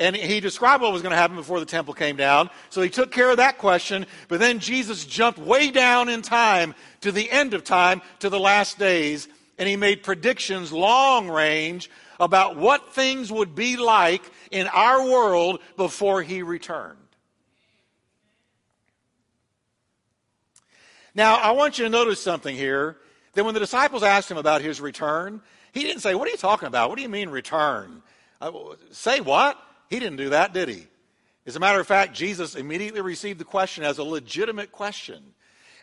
And 0.00 0.16
he 0.16 0.40
described 0.40 0.82
what 0.82 0.92
was 0.92 1.00
going 1.00 1.12
to 1.12 1.16
happen 1.16 1.36
before 1.36 1.60
the 1.60 1.66
temple 1.66 1.94
came 1.94 2.16
down. 2.16 2.50
So 2.70 2.82
he 2.82 2.90
took 2.90 3.12
care 3.12 3.30
of 3.30 3.36
that 3.36 3.58
question. 3.58 4.06
But 4.26 4.40
then 4.40 4.58
Jesus 4.58 5.04
jumped 5.04 5.38
way 5.38 5.70
down 5.70 6.08
in 6.08 6.22
time 6.22 6.74
to 7.02 7.12
the 7.12 7.30
end 7.30 7.54
of 7.54 7.62
time, 7.62 8.02
to 8.18 8.28
the 8.28 8.38
last 8.38 8.80
days. 8.80 9.28
And 9.58 9.68
he 9.68 9.76
made 9.76 10.02
predictions 10.02 10.72
long 10.72 11.28
range 11.28 11.88
about 12.18 12.56
what 12.56 12.92
things 12.94 13.30
would 13.30 13.54
be 13.54 13.76
like 13.76 14.22
in 14.50 14.66
our 14.68 15.04
world 15.04 15.60
before 15.76 16.22
he 16.22 16.42
returned. 16.42 16.98
Now, 21.14 21.36
I 21.36 21.52
want 21.52 21.78
you 21.78 21.84
to 21.84 21.90
notice 21.90 22.20
something 22.20 22.56
here 22.56 22.96
that 23.38 23.44
when 23.44 23.54
the 23.54 23.60
disciples 23.60 24.02
asked 24.02 24.28
him 24.28 24.36
about 24.36 24.62
his 24.62 24.80
return, 24.80 25.40
he 25.70 25.84
didn't 25.84 26.02
say, 26.02 26.16
What 26.16 26.26
are 26.26 26.32
you 26.32 26.36
talking 26.36 26.66
about? 26.66 26.88
What 26.88 26.96
do 26.96 27.02
you 27.02 27.08
mean 27.08 27.28
return? 27.28 28.02
Uh, 28.40 28.50
say 28.90 29.20
what? 29.20 29.56
He 29.88 30.00
didn't 30.00 30.16
do 30.16 30.30
that, 30.30 30.52
did 30.52 30.68
he? 30.68 30.88
As 31.46 31.54
a 31.54 31.60
matter 31.60 31.78
of 31.78 31.86
fact, 31.86 32.16
Jesus 32.16 32.56
immediately 32.56 33.00
received 33.00 33.38
the 33.38 33.44
question 33.44 33.84
as 33.84 33.98
a 33.98 34.02
legitimate 34.02 34.72
question. 34.72 35.22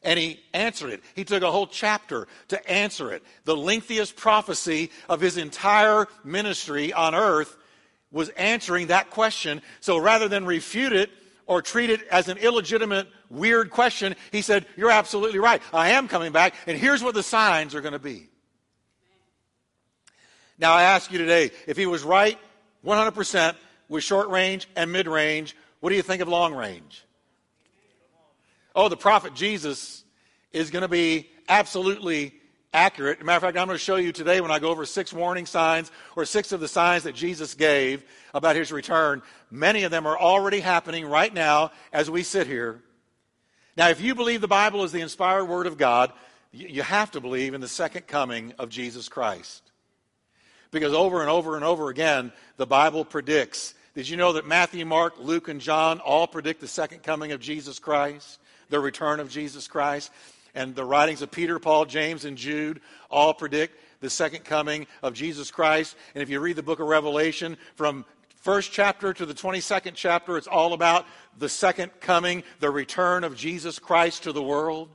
And 0.04 0.20
he 0.20 0.42
answered 0.54 0.92
it. 0.92 1.02
He 1.16 1.24
took 1.24 1.44
a 1.44 1.52
whole 1.52 1.66
chapter 1.66 2.28
to 2.50 2.70
answer 2.70 3.14
it. 3.14 3.24
The 3.46 3.56
lengthiest 3.56 4.18
prophecy 4.18 4.92
of 5.08 5.22
his 5.22 5.38
entire 5.38 6.08
ministry 6.26 6.92
on 6.92 7.16
earth 7.16 7.56
was 8.12 8.28
answering 8.32 8.88
that 8.88 9.12
question. 9.12 9.62
So 9.80 9.98
rather 9.98 10.28
than 10.28 10.46
refute 10.46 10.92
it 10.92 11.10
or 11.48 11.62
treat 11.62 11.90
it 11.90 12.02
as 12.08 12.28
an 12.28 12.38
illegitimate, 12.38 13.08
weird 13.30 13.70
question, 13.70 14.16
he 14.32 14.42
said, 14.42 14.66
You're 14.76 14.92
absolutely 14.92 15.40
right. 15.40 15.62
I 15.74 15.92
am 15.92 16.08
coming 16.08 16.32
back, 16.32 16.56
and 16.68 16.78
here's 16.78 17.04
what 17.04 17.14
the 17.14 17.24
signs 17.24 17.76
are 17.76 17.82
going 17.82 17.94
to 17.94 18.00
be. 18.00 18.30
Now, 20.58 20.74
I 20.74 20.84
ask 20.84 21.12
you 21.12 21.18
today 21.18 21.52
if 21.68 21.78
he 21.78 21.86
was 21.86 22.04
right 22.04 22.40
100%, 22.86 23.56
with 23.90 24.04
short 24.04 24.30
range 24.30 24.68
and 24.76 24.92
mid 24.92 25.08
range. 25.08 25.56
What 25.80 25.90
do 25.90 25.96
you 25.96 26.02
think 26.02 26.22
of 26.22 26.28
long 26.28 26.54
range? 26.54 27.06
Oh, 28.76 28.90
the 28.90 28.98
prophet 28.98 29.34
Jesus 29.34 30.04
is 30.52 30.72
going 30.72 30.82
to 30.82 30.88
be 30.88 31.30
absolutely 31.48 32.34
accurate. 32.76 33.20
As 33.20 33.22
a 33.22 33.26
matter 33.26 33.38
of 33.38 33.42
fact, 33.44 33.58
I'm 33.58 33.68
going 33.68 33.76
to 33.76 33.84
show 33.84 33.96
you 33.96 34.12
today 34.12 34.42
when 34.42 34.52
I 34.52 34.60
go 34.60 34.70
over 34.70 34.86
six 34.86 35.14
warning 35.14 35.46
signs 35.46 35.92
or 36.16 36.26
six 36.26 36.52
of 36.52 36.60
the 36.60 36.68
signs 36.68 37.04
that 37.04 37.16
Jesus 37.16 37.54
gave 37.54 38.04
about 38.34 38.56
his 38.56 38.72
return. 38.72 39.24
Many 39.50 39.84
of 39.84 39.92
them 39.92 40.06
are 40.06 40.18
already 40.18 40.60
happening 40.60 41.06
right 41.06 41.34
now 41.34 41.72
as 41.94 42.12
we 42.12 42.22
sit 42.22 42.48
here. 42.48 42.82
Now, 43.78 43.90
if 43.90 44.02
you 44.02 44.14
believe 44.14 44.42
the 44.42 44.48
Bible 44.48 44.84
is 44.84 44.92
the 44.92 45.02
inspired 45.02 45.46
word 45.46 45.68
of 45.68 45.78
God, 45.78 46.12
you 46.52 46.82
have 46.82 47.12
to 47.12 47.22
believe 47.22 47.54
in 47.54 47.62
the 47.62 47.68
second 47.68 48.08
coming 48.08 48.54
of 48.60 48.70
Jesus 48.70 49.10
Christ. 49.10 49.72
Because 50.72 50.94
over 50.94 51.22
and 51.22 51.30
over 51.30 51.56
and 51.56 51.66
over 51.66 51.90
again, 51.90 52.32
the 52.58 52.66
Bible 52.66 53.06
predicts. 53.06 53.74
Did 53.94 54.10
you 54.10 54.18
know 54.18 54.34
that 54.34 54.46
Matthew, 54.46 54.86
Mark, 54.86 55.16
Luke, 55.20 55.48
and 55.48 55.62
John 55.62 56.00
all 56.00 56.28
predict 56.28 56.60
the 56.60 56.68
second 56.68 57.04
coming 57.04 57.32
of 57.32 57.40
Jesus 57.40 57.80
Christ, 57.80 58.40
the 58.70 58.80
return 58.80 59.20
of 59.22 59.30
Jesus 59.30 59.68
Christ? 59.68 60.12
And 60.56 60.74
the 60.74 60.86
writings 60.86 61.22
of 61.22 61.30
Peter, 61.30 61.60
Paul, 61.60 61.86
James, 61.86 62.26
and 62.26 62.38
Jude 62.38 62.82
all 63.12 63.34
predict 63.34 63.78
the 64.00 64.10
second 64.10 64.46
coming 64.46 64.88
of 65.04 65.14
Jesus 65.14 65.52
Christ. 65.52 65.96
And 66.16 66.24
if 66.24 66.30
you 66.30 66.40
read 66.40 66.56
the 66.56 66.64
book 66.64 66.80
of 66.80 66.88
Revelation 66.88 67.58
from 67.76 68.06
first 68.42 68.72
chapter 68.72 69.14
to 69.14 69.26
the 69.26 69.34
22nd 69.34 69.92
chapter, 69.96 70.38
it's 70.38 70.48
all 70.48 70.74
about 70.74 71.06
the 71.38 71.50
second 71.50 71.92
coming, 72.00 72.44
the 72.60 72.72
return 72.72 73.24
of 73.24 73.36
Jesus 73.36 73.80
Christ 73.80 74.24
to 74.24 74.32
the 74.32 74.42
world. 74.42 74.90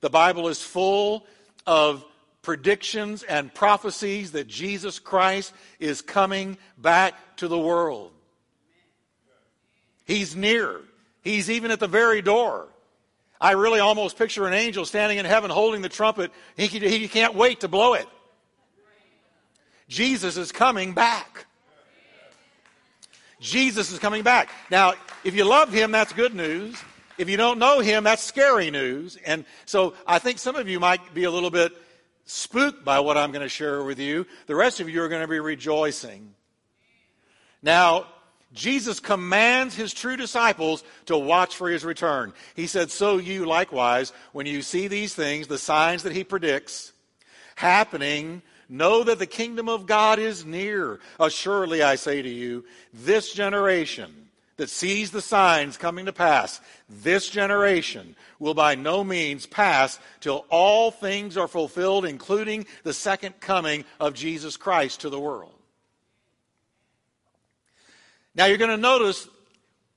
The 0.00 0.10
Bible 0.10 0.48
is 0.48 0.60
full 0.60 1.26
of 1.66 2.04
predictions 2.42 3.22
and 3.22 3.52
prophecies 3.52 4.32
that 4.32 4.48
Jesus 4.48 4.98
Christ 4.98 5.52
is 5.78 6.02
coming 6.02 6.56
back 6.78 7.36
to 7.36 7.48
the 7.48 7.58
world. 7.58 8.12
He's 10.04 10.34
near. 10.34 10.80
He's 11.22 11.50
even 11.50 11.70
at 11.70 11.80
the 11.80 11.86
very 11.86 12.22
door. 12.22 12.66
I 13.40 13.52
really 13.52 13.80
almost 13.80 14.18
picture 14.18 14.46
an 14.46 14.52
angel 14.52 14.84
standing 14.84 15.18
in 15.18 15.24
heaven 15.24 15.50
holding 15.50 15.80
the 15.82 15.88
trumpet. 15.88 16.30
He, 16.56 16.66
he 16.66 17.08
can't 17.08 17.34
wait 17.34 17.60
to 17.60 17.68
blow 17.68 17.94
it. 17.94 18.06
Jesus 19.88 20.36
is 20.36 20.52
coming 20.52 20.92
back. 20.92 21.46
Jesus 23.40 23.90
is 23.90 23.98
coming 23.98 24.22
back. 24.22 24.50
Now, 24.70 24.92
if 25.24 25.34
you 25.34 25.44
love 25.44 25.72
him, 25.72 25.90
that's 25.90 26.12
good 26.12 26.34
news. 26.34 26.80
If 27.16 27.28
you 27.28 27.36
don't 27.36 27.58
know 27.58 27.80
him, 27.80 28.04
that's 28.04 28.22
scary 28.22 28.70
news. 28.70 29.16
And 29.24 29.44
so 29.64 29.94
I 30.06 30.18
think 30.18 30.38
some 30.38 30.56
of 30.56 30.68
you 30.68 30.78
might 30.78 31.14
be 31.14 31.24
a 31.24 31.30
little 31.30 31.50
bit 31.50 31.72
spooked 32.26 32.84
by 32.84 33.00
what 33.00 33.16
I'm 33.16 33.32
going 33.32 33.42
to 33.42 33.48
share 33.48 33.82
with 33.82 33.98
you. 33.98 34.26
The 34.46 34.54
rest 34.54 34.80
of 34.80 34.88
you 34.88 35.02
are 35.02 35.08
going 35.08 35.22
to 35.22 35.28
be 35.28 35.40
rejoicing. 35.40 36.34
Now, 37.62 38.06
Jesus 38.52 38.98
commands 38.98 39.76
his 39.76 39.94
true 39.94 40.16
disciples 40.16 40.82
to 41.06 41.16
watch 41.16 41.54
for 41.54 41.68
his 41.68 41.84
return. 41.84 42.32
He 42.56 42.66
said, 42.66 42.90
So 42.90 43.18
you 43.18 43.46
likewise, 43.46 44.12
when 44.32 44.46
you 44.46 44.62
see 44.62 44.88
these 44.88 45.14
things, 45.14 45.46
the 45.46 45.58
signs 45.58 46.02
that 46.02 46.12
he 46.12 46.24
predicts 46.24 46.92
happening, 47.54 48.42
know 48.68 49.04
that 49.04 49.18
the 49.18 49.26
kingdom 49.26 49.68
of 49.68 49.86
God 49.86 50.18
is 50.18 50.44
near. 50.44 51.00
Assuredly, 51.18 51.82
I 51.82 51.96
say 51.96 52.22
to 52.22 52.28
you, 52.28 52.64
this 52.92 53.32
generation 53.32 54.12
that 54.56 54.70
sees 54.70 55.10
the 55.10 55.22
signs 55.22 55.76
coming 55.76 56.06
to 56.06 56.12
pass, 56.12 56.60
this 56.88 57.28
generation 57.28 58.16
will 58.38 58.54
by 58.54 58.74
no 58.74 59.04
means 59.04 59.46
pass 59.46 59.98
till 60.20 60.44
all 60.50 60.90
things 60.90 61.36
are 61.36 61.48
fulfilled, 61.48 62.04
including 62.04 62.66
the 62.82 62.92
second 62.92 63.40
coming 63.40 63.84
of 63.98 64.14
Jesus 64.14 64.56
Christ 64.56 65.00
to 65.00 65.10
the 65.10 65.20
world. 65.20 65.52
Now 68.34 68.46
you're 68.46 68.58
going 68.58 68.70
to 68.70 68.76
notice 68.76 69.28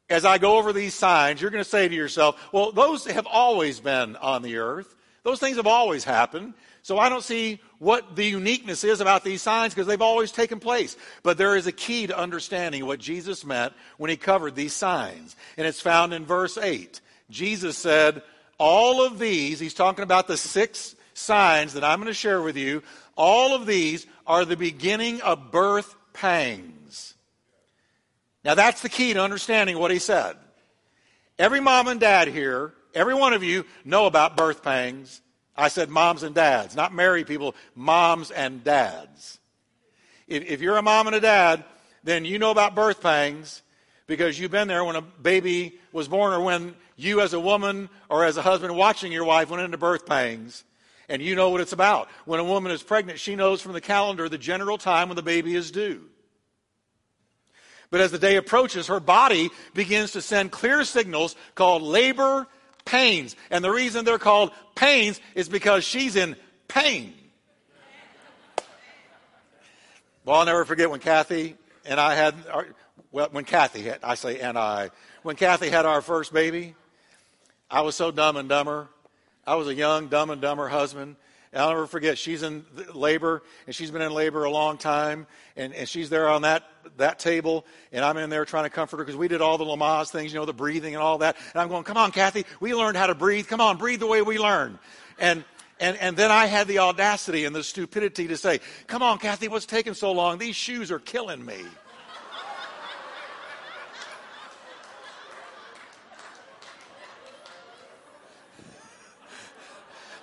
as 0.09 0.25
I 0.25 0.37
go 0.37 0.57
over 0.57 0.73
these 0.73 0.93
signs, 0.93 1.41
you're 1.41 1.51
going 1.51 1.63
to 1.63 1.69
say 1.69 1.87
to 1.87 1.95
yourself, 1.95 2.39
well, 2.51 2.71
those 2.71 3.05
have 3.05 3.25
always 3.25 3.79
been 3.79 4.15
on 4.17 4.41
the 4.41 4.57
earth. 4.57 4.95
Those 5.23 5.39
things 5.39 5.57
have 5.57 5.67
always 5.67 6.03
happened. 6.03 6.53
So 6.83 6.99
I 6.99 7.07
don't 7.07 7.23
see 7.23 7.61
what 7.79 8.17
the 8.17 8.25
uniqueness 8.25 8.83
is 8.83 8.99
about 8.99 9.23
these 9.23 9.41
signs 9.41 9.73
because 9.73 9.87
they've 9.87 10.01
always 10.01 10.31
taken 10.31 10.59
place. 10.59 10.97
But 11.23 11.37
there 11.37 11.55
is 11.55 11.65
a 11.65 11.71
key 11.71 12.07
to 12.07 12.17
understanding 12.17 12.85
what 12.85 12.99
Jesus 12.99 13.45
meant 13.45 13.73
when 13.97 14.09
he 14.09 14.17
covered 14.17 14.55
these 14.55 14.73
signs. 14.73 15.35
And 15.57 15.65
it's 15.65 15.79
found 15.79 16.13
in 16.13 16.25
verse 16.25 16.57
8. 16.57 16.99
Jesus 17.29 17.77
said, 17.77 18.21
All 18.57 19.05
of 19.05 19.17
these, 19.17 19.61
he's 19.61 19.73
talking 19.73 20.03
about 20.03 20.27
the 20.27 20.37
six 20.37 20.95
signs 21.13 21.73
that 21.73 21.85
I'm 21.85 21.99
going 21.99 22.07
to 22.07 22.13
share 22.13 22.41
with 22.41 22.57
you, 22.57 22.83
all 23.15 23.55
of 23.55 23.65
these 23.65 24.05
are 24.27 24.43
the 24.43 24.57
beginning 24.57 25.21
of 25.21 25.51
birth 25.51 25.95
pangs. 26.11 26.82
Now 28.43 28.55
that's 28.55 28.81
the 28.81 28.89
key 28.89 29.13
to 29.13 29.21
understanding 29.21 29.77
what 29.77 29.91
he 29.91 29.99
said. 29.99 30.35
Every 31.39 31.59
mom 31.59 31.87
and 31.87 31.99
dad 31.99 32.27
here, 32.27 32.73
every 32.93 33.15
one 33.15 33.33
of 33.33 33.43
you 33.43 33.65
know 33.85 34.05
about 34.05 34.37
birth 34.37 34.63
pangs. 34.63 35.21
I 35.55 35.67
said 35.67 35.89
moms 35.89 36.23
and 36.23 36.33
dads, 36.33 36.75
not 36.75 36.93
married 36.93 37.27
people, 37.27 37.55
moms 37.75 38.31
and 38.31 38.63
dads. 38.63 39.39
If, 40.27 40.43
if, 40.45 40.61
you're 40.61 40.77
a 40.77 40.81
mom 40.81 41.07
and 41.07 41.15
a 41.15 41.19
dad, 41.19 41.63
then 42.03 42.25
you 42.25 42.39
know 42.39 42.51
about 42.51 42.75
birth 42.75 43.01
pangs 43.01 43.61
because 44.07 44.39
you've 44.39 44.51
been 44.51 44.67
there 44.67 44.83
when 44.83 44.95
a 44.95 45.01
baby 45.01 45.79
was 45.91 46.07
born 46.07 46.33
or 46.33 46.41
when 46.41 46.75
you 46.95 47.21
as 47.21 47.33
a 47.33 47.39
woman 47.39 47.89
or 48.09 48.23
as 48.25 48.37
a 48.37 48.41
husband 48.41 48.75
watching 48.75 49.11
your 49.11 49.25
wife 49.25 49.49
went 49.49 49.63
into 49.63 49.77
birth 49.77 50.05
pangs. 50.05 50.63
And 51.09 51.21
you 51.21 51.35
know 51.35 51.49
what 51.49 51.61
it's 51.61 51.73
about. 51.73 52.09
When 52.25 52.39
a 52.39 52.43
woman 52.43 52.71
is 52.71 52.81
pregnant, 52.81 53.19
she 53.19 53.35
knows 53.35 53.61
from 53.61 53.73
the 53.73 53.81
calendar 53.81 54.29
the 54.29 54.37
general 54.37 54.77
time 54.77 55.09
when 55.09 55.15
the 55.15 55.21
baby 55.21 55.55
is 55.55 55.69
due. 55.69 56.05
But 57.93 58.01
as 58.01 58.09
the 58.09 58.17
day 58.17 58.37
approaches, 58.37 58.87
her 58.87 58.99
body 58.99 59.51
begins 59.75 60.13
to 60.13 60.21
send 60.23 60.49
clear 60.51 60.83
signals 60.83 61.35
called 61.53 61.83
labor 61.83 62.47
pains. 62.85 63.35
And 63.51 63.63
the 63.63 63.69
reason 63.69 64.03
they're 64.03 64.17
called 64.17 64.49
pains 64.73 65.21
is 65.35 65.47
because 65.47 65.83
she's 65.83 66.15
in 66.15 66.35
pain. 66.67 67.13
Well, 70.25 70.39
I'll 70.39 70.45
never 70.47 70.65
forget 70.65 70.89
when 70.89 71.01
Kathy 71.01 71.55
and 71.85 71.99
I 71.99 72.15
had, 72.15 72.33
our, 72.51 72.65
well, 73.11 73.29
when 73.29 73.45
Kathy 73.45 73.83
had, 73.83 73.99
I 74.01 74.15
say 74.15 74.39
and 74.39 74.57
I, 74.57 74.89
when 75.21 75.35
Kathy 75.35 75.69
had 75.69 75.85
our 75.85 76.01
first 76.01 76.33
baby, 76.33 76.73
I 77.69 77.81
was 77.81 77.95
so 77.95 78.09
dumb 78.09 78.37
and 78.37 78.49
dumber. 78.49 78.87
I 79.45 79.53
was 79.53 79.67
a 79.67 79.75
young, 79.75 80.07
dumb 80.07 80.31
and 80.31 80.41
dumber 80.41 80.67
husband. 80.67 81.15
I'll 81.55 81.69
never 81.69 81.87
forget, 81.87 82.17
she's 82.17 82.41
in 82.41 82.65
labor, 82.93 83.43
and 83.67 83.75
she's 83.75 83.91
been 83.91 84.01
in 84.01 84.11
labor 84.11 84.43
a 84.43 84.49
long 84.49 84.77
time, 84.77 85.27
and, 85.55 85.73
and 85.73 85.87
she's 85.87 86.09
there 86.09 86.27
on 86.27 86.41
that, 86.41 86.63
that 86.97 87.19
table, 87.19 87.65
and 87.91 88.03
I'm 88.03 88.17
in 88.17 88.29
there 88.29 88.45
trying 88.45 88.63
to 88.63 88.69
comfort 88.69 88.97
her 88.97 89.03
because 89.03 89.17
we 89.17 89.27
did 89.27 89.41
all 89.41 89.57
the 89.57 89.65
Lamaze 89.65 90.09
things, 90.09 90.33
you 90.33 90.39
know, 90.39 90.45
the 90.45 90.53
breathing 90.53 90.95
and 90.95 91.03
all 91.03 91.19
that. 91.19 91.37
And 91.53 91.61
I'm 91.61 91.69
going, 91.69 91.83
come 91.83 91.97
on, 91.97 92.11
Kathy, 92.11 92.45
we 92.59 92.73
learned 92.73 92.97
how 92.97 93.07
to 93.07 93.15
breathe. 93.15 93.47
Come 93.47 93.61
on, 93.61 93.77
breathe 93.77 93.99
the 93.99 94.07
way 94.07 94.21
we 94.21 94.39
learned. 94.39 94.79
And, 95.19 95.43
and, 95.79 95.97
and 95.97 96.17
then 96.17 96.31
I 96.31 96.47
had 96.47 96.67
the 96.67 96.79
audacity 96.79 97.45
and 97.45 97.55
the 97.55 97.63
stupidity 97.63 98.27
to 98.29 98.37
say, 98.37 98.59
come 98.87 99.03
on, 99.03 99.19
Kathy, 99.19 99.47
what's 99.47 99.65
taking 99.65 99.93
so 99.93 100.11
long? 100.11 100.37
These 100.37 100.55
shoes 100.55 100.91
are 100.91 100.99
killing 100.99 101.45
me. 101.45 101.63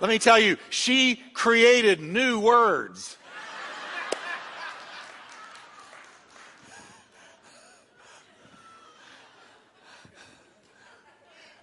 Let 0.01 0.09
me 0.09 0.17
tell 0.17 0.39
you, 0.39 0.57
she 0.71 1.21
created 1.35 2.01
new 2.01 2.39
words. 2.39 3.17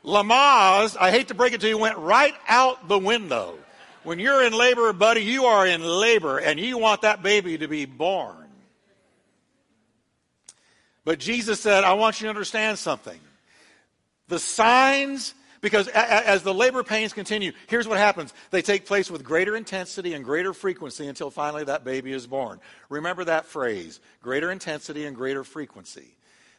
Lamaze, 0.04 0.96
I 0.98 1.10
hate 1.10 1.28
to 1.28 1.34
break 1.34 1.52
it 1.52 1.60
to 1.62 1.68
you, 1.68 1.76
went 1.76 1.98
right 1.98 2.34
out 2.46 2.86
the 2.86 2.98
window. 2.98 3.58
When 4.04 4.20
you're 4.20 4.44
in 4.44 4.52
labor, 4.52 4.92
buddy, 4.92 5.22
you 5.22 5.46
are 5.46 5.66
in 5.66 5.82
labor 5.82 6.38
and 6.38 6.60
you 6.60 6.78
want 6.78 7.02
that 7.02 7.24
baby 7.24 7.58
to 7.58 7.66
be 7.66 7.86
born. 7.86 8.46
But 11.04 11.18
Jesus 11.18 11.60
said, 11.60 11.82
I 11.82 11.94
want 11.94 12.20
you 12.20 12.26
to 12.26 12.30
understand 12.30 12.78
something. 12.78 13.18
The 14.28 14.38
signs 14.38 15.34
because 15.60 15.88
as 15.88 16.42
the 16.42 16.54
labor 16.54 16.82
pains 16.82 17.12
continue, 17.12 17.52
here's 17.66 17.88
what 17.88 17.98
happens. 17.98 18.32
They 18.50 18.62
take 18.62 18.86
place 18.86 19.10
with 19.10 19.24
greater 19.24 19.56
intensity 19.56 20.14
and 20.14 20.24
greater 20.24 20.52
frequency 20.52 21.06
until 21.06 21.30
finally 21.30 21.64
that 21.64 21.84
baby 21.84 22.12
is 22.12 22.26
born. 22.26 22.60
Remember 22.88 23.24
that 23.24 23.46
phrase 23.46 24.00
greater 24.22 24.50
intensity 24.50 25.04
and 25.04 25.16
greater 25.16 25.44
frequency. 25.44 26.14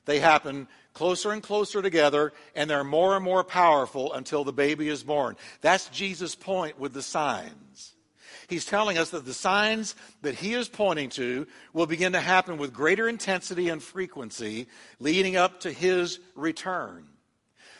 They 0.05 0.19
happen 0.19 0.67
closer 0.93 1.31
and 1.31 1.43
closer 1.43 1.81
together, 1.81 2.33
and 2.55 2.69
they're 2.69 2.83
more 2.83 3.15
and 3.15 3.23
more 3.23 3.43
powerful 3.43 4.13
until 4.13 4.43
the 4.43 4.53
baby 4.53 4.89
is 4.89 5.03
born. 5.03 5.35
That's 5.61 5.87
Jesus' 5.89 6.35
point 6.35 6.79
with 6.79 6.93
the 6.93 7.03
signs. 7.03 7.93
He's 8.47 8.65
telling 8.65 8.97
us 8.97 9.11
that 9.11 9.25
the 9.25 9.33
signs 9.33 9.95
that 10.23 10.33
he 10.33 10.55
is 10.55 10.67
pointing 10.67 11.09
to 11.11 11.45
will 11.73 11.85
begin 11.85 12.13
to 12.13 12.19
happen 12.19 12.57
with 12.57 12.73
greater 12.73 13.07
intensity 13.07 13.69
and 13.69 13.83
frequency 13.83 14.67
leading 14.99 15.35
up 15.35 15.59
to 15.59 15.71
his 15.71 16.19
return. 16.33 17.05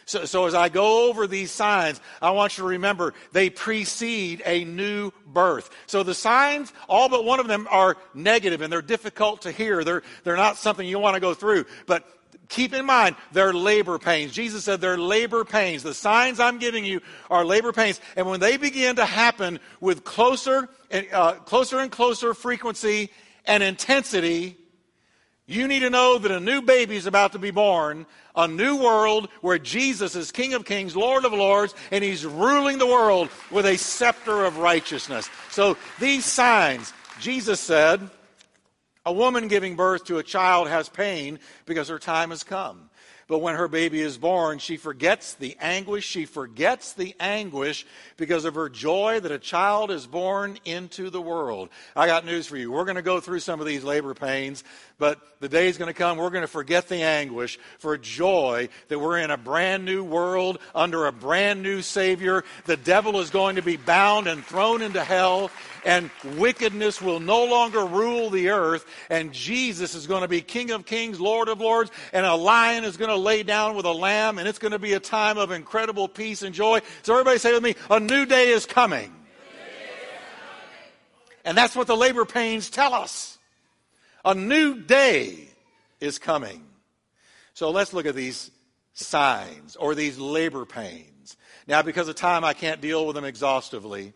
So, 0.10 0.26
so 0.26 0.48
as 0.48 0.56
I 0.56 0.70
go 0.70 1.08
over 1.08 1.28
these 1.28 1.52
signs, 1.52 2.02
I 2.20 2.32
want 2.32 2.58
you 2.58 2.64
to 2.64 2.70
remember 2.70 3.14
they 3.32 3.52
precede 3.52 4.42
a 4.44 4.66
new 4.66 5.12
birth. 5.28 5.70
So 5.86 6.02
the 6.02 6.16
signs, 6.16 6.74
all 6.88 7.10
but 7.10 7.26
one 7.26 7.40
of 7.40 7.48
them 7.48 7.68
are 7.70 7.96
negative 8.16 8.62
and 8.62 8.74
they're 8.74 8.82
difficult 8.82 9.44
to 9.44 9.52
hear. 9.52 9.84
They're, 9.84 10.02
they're 10.24 10.36
not 10.36 10.58
something 10.58 10.88
you 10.88 10.98
want 10.98 11.14
to 11.14 11.20
go 11.20 11.36
through. 11.36 11.66
But 11.86 12.10
keep 12.48 12.74
in 12.74 12.88
mind, 12.88 13.18
they're 13.34 13.54
labor 13.54 14.00
pains. 14.00 14.32
Jesus 14.32 14.64
said 14.64 14.82
they're 14.82 14.98
labor 14.98 15.46
pains. 15.46 15.84
The 15.84 15.94
signs 15.94 16.40
I'm 16.40 16.58
giving 16.58 16.84
you 16.84 17.02
are 17.30 17.46
labor 17.46 17.72
pains. 17.72 18.02
And 18.16 18.26
when 18.26 18.40
they 18.40 18.58
begin 18.58 18.96
to 18.96 19.06
happen 19.06 19.60
with 19.80 20.04
closer 20.06 20.70
and, 20.90 21.06
uh, 21.14 21.34
closer 21.34 21.78
and 21.78 21.92
closer 21.92 22.34
frequency 22.34 23.12
and 23.46 23.62
intensity, 23.62 24.58
you 25.50 25.68
need 25.68 25.80
to 25.80 25.90
know 25.90 26.20
that 26.20 26.32
a 26.32 26.40
new 26.40 26.62
baby 26.62 26.96
is 26.96 27.08
about 27.08 27.32
to 27.32 27.40
be 27.40 27.50
born, 27.50 28.06
a 28.36 28.48
new 28.48 28.78
world 28.78 29.30
where 29.42 29.58
Jesus 29.58 30.16
is 30.16 30.32
King 30.32 30.54
of 30.54 30.64
Kings, 30.64 30.96
Lord 30.96 31.26
of 31.26 31.34
Lords, 31.34 31.74
and 31.92 32.04
He's 32.04 32.24
ruling 32.26 32.78
the 32.78 32.86
world 32.86 33.30
with 33.50 33.66
a 33.66 33.76
scepter 33.76 34.46
of 34.46 34.58
righteousness. 34.58 35.28
So 35.50 35.76
these 36.00 36.24
signs, 36.24 36.94
Jesus 37.20 37.60
said, 37.60 38.10
a 39.06 39.12
woman 39.12 39.48
giving 39.48 39.76
birth 39.76 40.06
to 40.06 40.20
a 40.20 40.24
child 40.24 40.68
has 40.68 40.88
pain 40.88 41.40
because 41.66 41.88
her 41.88 42.00
time 42.00 42.30
has 42.30 42.44
come. 42.44 42.89
But 43.30 43.40
when 43.40 43.54
her 43.54 43.68
baby 43.68 44.02
is 44.02 44.18
born, 44.18 44.58
she 44.58 44.76
forgets 44.76 45.36
the 45.36 45.56
anguish. 45.62 46.04
She 46.04 46.26
forgets 46.26 46.94
the 46.94 47.16
anguish 47.20 47.86
because 48.18 48.44
of 48.44 48.56
her 48.56 48.70
joy 48.70 49.20
that 49.20 49.32
a 49.32 49.38
child 49.38 49.92
is 49.92 50.08
born 50.08 50.58
into 50.66 51.12
the 51.12 51.22
world. 51.22 51.70
I 51.96 52.08
got 52.08 52.26
news 52.26 52.48
for 52.48 52.58
you. 52.58 52.72
We're 52.72 52.86
going 52.86 52.96
to 52.96 53.04
go 53.04 53.20
through 53.20 53.42
some 53.42 53.60
of 53.60 53.68
these 53.68 53.84
labor 53.84 54.16
pains, 54.16 54.64
but 54.98 55.20
the 55.42 55.48
day 55.48 55.68
is 55.68 55.78
going 55.78 55.94
to 55.94 55.94
come. 55.94 56.18
We're 56.18 56.32
going 56.32 56.42
to 56.42 56.48
forget 56.48 56.88
the 56.88 57.04
anguish 57.04 57.60
for 57.78 58.00
joy 58.00 58.68
that 58.88 58.98
we're 58.98 59.20
in 59.20 59.30
a 59.30 59.38
brand 59.38 59.86
new 59.86 60.04
world 60.04 60.58
under 60.74 61.06
a 61.06 61.12
brand 61.12 61.62
new 61.62 61.84
Savior. 61.84 62.44
The 62.66 62.78
devil 62.78 63.20
is 63.20 63.30
going 63.30 63.58
to 63.58 63.62
be 63.62 63.78
bound 63.78 64.26
and 64.26 64.44
thrown 64.44 64.82
into 64.82 65.04
hell 65.04 65.52
and 65.86 66.10
wickedness 66.38 67.02
will 67.02 67.20
no 67.20 67.46
longer 67.46 67.86
rule 67.86 68.30
the 68.30 68.50
earth, 68.50 68.86
and 69.10 69.32
Jesus 69.34 69.96
is 69.96 70.08
going 70.08 70.22
to 70.22 70.28
be 70.28 70.42
King 70.42 70.72
of 70.72 70.86
Kings, 70.86 71.20
Lord 71.20 71.48
of 71.50 71.60
Lords, 71.60 71.92
and 72.14 72.26
a 72.26 72.36
lion 72.36 72.84
is 72.84 72.98
going 72.98 73.10
to 73.10 73.16
lay 73.20 73.44
down 73.44 73.76
with 73.76 73.86
a 73.86 73.92
lamb, 73.92 74.38
and 74.40 74.48
it's 74.48 74.60
going 74.60 74.72
to 74.72 74.80
be 74.80 74.94
a 74.94 75.00
time 75.00 75.38
of 75.38 75.52
incredible 75.52 76.08
peace 76.08 76.42
and 76.42 76.56
joy. 76.56 76.82
So, 77.04 77.14
everybody 77.14 77.38
say 77.38 77.54
with 77.54 77.64
me, 77.64 77.76
a 77.90 78.00
new 78.00 78.26
day 78.26 78.50
is 78.50 78.66
coming. 78.66 79.14
And 81.46 81.58
that's 81.58 81.76
what 81.76 81.88
the 81.88 81.96
labor 81.96 82.26
pains 82.26 82.70
tell 82.70 82.94
us. 82.94 83.38
A 84.26 84.36
new 84.36 84.76
day 84.76 85.48
is 86.00 86.20
coming. 86.20 86.66
So 87.54 87.72
let's 87.72 87.94
look 87.94 88.06
at 88.06 88.16
these 88.16 88.52
signs 88.94 89.76
or 89.76 89.96
these 89.96 90.18
labor 90.18 90.66
pains. 90.66 91.38
Now, 91.68 91.82
because 91.82 92.08
of 92.08 92.16
time, 92.16 92.44
I 92.44 92.54
can't 92.54 92.82
deal 92.82 93.06
with 93.06 93.16
them 93.16 93.26
exhaustively 93.26 94.14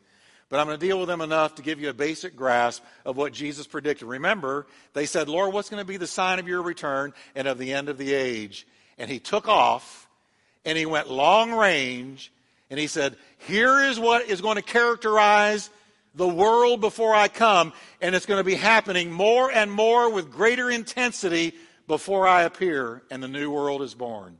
but 0.53 0.59
I'm 0.59 0.67
going 0.67 0.79
to 0.79 0.85
deal 0.85 0.99
with 0.99 1.07
them 1.07 1.21
enough 1.21 1.55
to 1.55 1.63
give 1.63 1.81
you 1.81 1.89
a 1.89 1.95
basic 1.95 2.35
grasp 2.35 2.83
of 3.05 3.17
what 3.17 3.33
Jesus 3.33 3.65
predicted. 3.65 4.07
Remember, 4.07 4.67
they 4.93 5.07
said, 5.07 5.27
Lord, 5.27 5.51
what's 5.51 5.67
going 5.67 5.81
to 5.81 5.87
be 5.87 5.97
the 5.97 6.05
sign 6.05 6.37
of 6.37 6.47
your 6.47 6.61
return 6.61 7.11
and 7.33 7.47
of 7.47 7.57
the 7.57 7.73
end 7.73 7.89
of 7.89 7.97
the 7.97 8.13
age? 8.13 8.67
And 8.97 9.10
he 9.10 9.19
took 9.19 9.47
off 9.47 10.08
and 10.65 10.77
he 10.77 10.86
went 10.86 11.10
long 11.10 11.51
range 11.51 12.32
and 12.69 12.79
he 12.79 12.88
said, 12.88 13.15
Here 13.47 13.82
is 13.82 13.99
what 13.99 14.29
is 14.29 14.41
going 14.41 14.56
to 14.56 14.62
characterize 14.62 15.69
the 16.15 16.27
world 16.27 16.79
before 16.79 17.13
I 17.13 17.27
come, 17.27 17.73
and 17.99 18.13
it's 18.13 18.25
going 18.25 18.39
to 18.39 18.43
be 18.43 18.56
happening 18.56 19.12
more 19.12 19.51
and 19.51 19.71
more 19.71 20.12
with 20.12 20.32
greater 20.32 20.69
intensity 20.69 21.53
before 21.88 22.27
I 22.27 22.43
appear 22.43 23.03
and 23.10 23.21
the 23.21 23.27
new 23.27 23.51
world 23.51 23.82
is 23.82 23.93
born. 23.93 24.38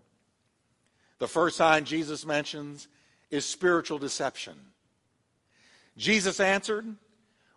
The 1.20 1.28
first 1.28 1.58
sign 1.58 1.86
Jesus 1.86 2.26
mentions 2.26 2.88
is 3.32 3.46
spiritual 3.46 3.98
deception. 3.98 4.56
Jesus 5.98 6.40
answered, 6.40 6.86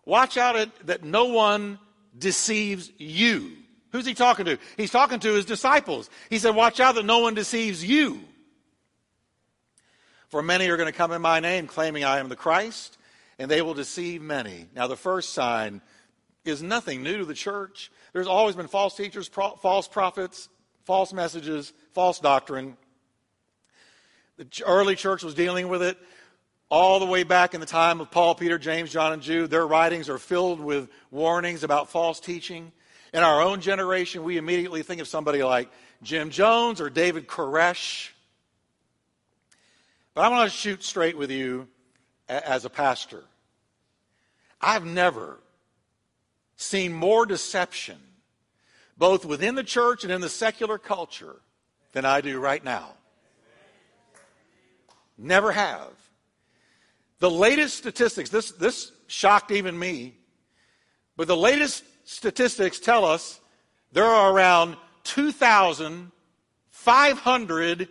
Watch 0.04 0.36
out 0.36 0.70
that 0.86 1.04
no 1.04 1.26
one 1.26 1.78
deceives 2.16 2.90
you. 2.98 3.52
Who's 3.96 4.04
he 4.04 4.12
talking 4.12 4.44
to? 4.44 4.58
He's 4.76 4.90
talking 4.90 5.20
to 5.20 5.32
his 5.32 5.46
disciples. 5.46 6.10
He 6.28 6.38
said, 6.38 6.54
Watch 6.54 6.80
out 6.80 6.96
that 6.96 7.06
no 7.06 7.20
one 7.20 7.32
deceives 7.32 7.82
you. 7.82 8.20
For 10.28 10.42
many 10.42 10.68
are 10.68 10.76
going 10.76 10.92
to 10.92 10.96
come 10.96 11.12
in 11.12 11.22
my 11.22 11.40
name, 11.40 11.66
claiming 11.66 12.04
I 12.04 12.18
am 12.18 12.28
the 12.28 12.36
Christ, 12.36 12.98
and 13.38 13.50
they 13.50 13.62
will 13.62 13.72
deceive 13.72 14.20
many. 14.20 14.66
Now, 14.74 14.86
the 14.86 14.98
first 14.98 15.32
sign 15.32 15.80
is 16.44 16.62
nothing 16.62 17.02
new 17.02 17.16
to 17.16 17.24
the 17.24 17.32
church. 17.32 17.90
There's 18.12 18.26
always 18.26 18.54
been 18.54 18.68
false 18.68 18.94
teachers, 18.94 19.30
pro- 19.30 19.56
false 19.56 19.88
prophets, 19.88 20.50
false 20.84 21.14
messages, 21.14 21.72
false 21.94 22.20
doctrine. 22.20 22.76
The 24.36 24.46
early 24.66 24.94
church 24.94 25.22
was 25.22 25.32
dealing 25.32 25.68
with 25.68 25.82
it 25.82 25.96
all 26.68 27.00
the 27.00 27.06
way 27.06 27.22
back 27.22 27.54
in 27.54 27.60
the 27.60 27.66
time 27.66 28.02
of 28.02 28.10
Paul, 28.10 28.34
Peter, 28.34 28.58
James, 28.58 28.92
John, 28.92 29.14
and 29.14 29.22
Jude, 29.22 29.48
their 29.48 29.66
writings 29.66 30.10
are 30.10 30.18
filled 30.18 30.60
with 30.60 30.90
warnings 31.10 31.64
about 31.64 31.88
false 31.88 32.20
teaching. 32.20 32.72
In 33.12 33.22
our 33.22 33.40
own 33.40 33.60
generation, 33.60 34.24
we 34.24 34.36
immediately 34.36 34.82
think 34.82 35.00
of 35.00 35.08
somebody 35.08 35.42
like 35.42 35.70
Jim 36.02 36.30
Jones 36.30 36.80
or 36.80 36.90
David 36.90 37.26
Koresh. 37.26 38.10
But 40.14 40.22
I 40.22 40.28
want 40.28 40.50
to 40.50 40.56
shoot 40.56 40.82
straight 40.82 41.16
with 41.16 41.30
you 41.30 41.68
as 42.28 42.64
a 42.64 42.70
pastor. 42.70 43.24
I've 44.60 44.84
never 44.84 45.38
seen 46.56 46.92
more 46.92 47.26
deception, 47.26 47.98
both 48.96 49.24
within 49.24 49.54
the 49.54 49.64
church 49.64 50.04
and 50.04 50.12
in 50.12 50.20
the 50.20 50.28
secular 50.28 50.78
culture, 50.78 51.36
than 51.92 52.04
I 52.04 52.20
do 52.20 52.38
right 52.38 52.62
now. 52.62 52.92
Never 55.16 55.50
have. 55.50 55.88
The 57.20 57.30
latest 57.30 57.78
statistics, 57.78 58.28
this, 58.28 58.50
this 58.52 58.92
shocked 59.06 59.50
even 59.50 59.78
me, 59.78 60.14
but 61.16 61.26
the 61.26 61.36
latest 61.36 61.84
statistics 62.06 62.78
tell 62.78 63.04
us 63.04 63.38
there 63.92 64.04
are 64.04 64.32
around 64.32 64.76
2,500 65.04 67.88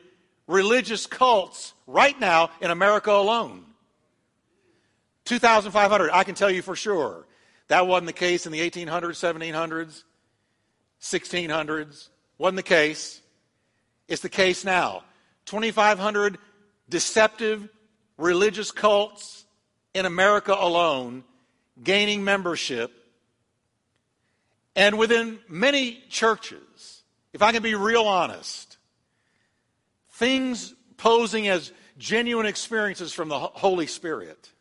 religious 0.47 1.05
cults 1.05 1.75
right 1.85 2.19
now 2.19 2.49
in 2.61 2.71
America 2.71 3.11
alone. 3.11 3.63
2,500, 5.25 6.09
I 6.11 6.23
can 6.23 6.33
tell 6.35 6.49
you 6.49 6.63
for 6.63 6.75
sure. 6.75 7.27
That 7.67 7.87
wasn't 7.87 8.05
the 8.07 8.13
case 8.13 8.45
in 8.45 8.51
the 8.51 8.59
1800s, 8.59 9.17
1700s, 9.17 10.03
1600s. 11.01 12.09
Wasn't 12.37 12.57
the 12.57 12.63
case. 12.63 13.21
It's 14.07 14.21
the 14.21 14.29
case 14.29 14.63
now. 14.63 15.03
2,500 15.45 16.37
deceptive 16.89 17.67
religious 18.17 18.71
cults 18.71 19.45
in 19.93 20.05
America 20.05 20.55
alone 20.57 21.25
gaining 21.83 22.23
membership. 22.23 22.93
And 24.75 24.97
within 24.97 25.39
many 25.47 26.03
churches, 26.09 27.03
if 27.33 27.41
I 27.41 27.51
can 27.51 27.63
be 27.63 27.75
real 27.75 28.03
honest, 28.03 28.77
things 30.11 30.73
posing 30.97 31.47
as 31.47 31.71
genuine 31.97 32.45
experiences 32.45 33.13
from 33.13 33.29
the 33.29 33.39
Holy 33.39 33.87
Spirit, 33.87 34.51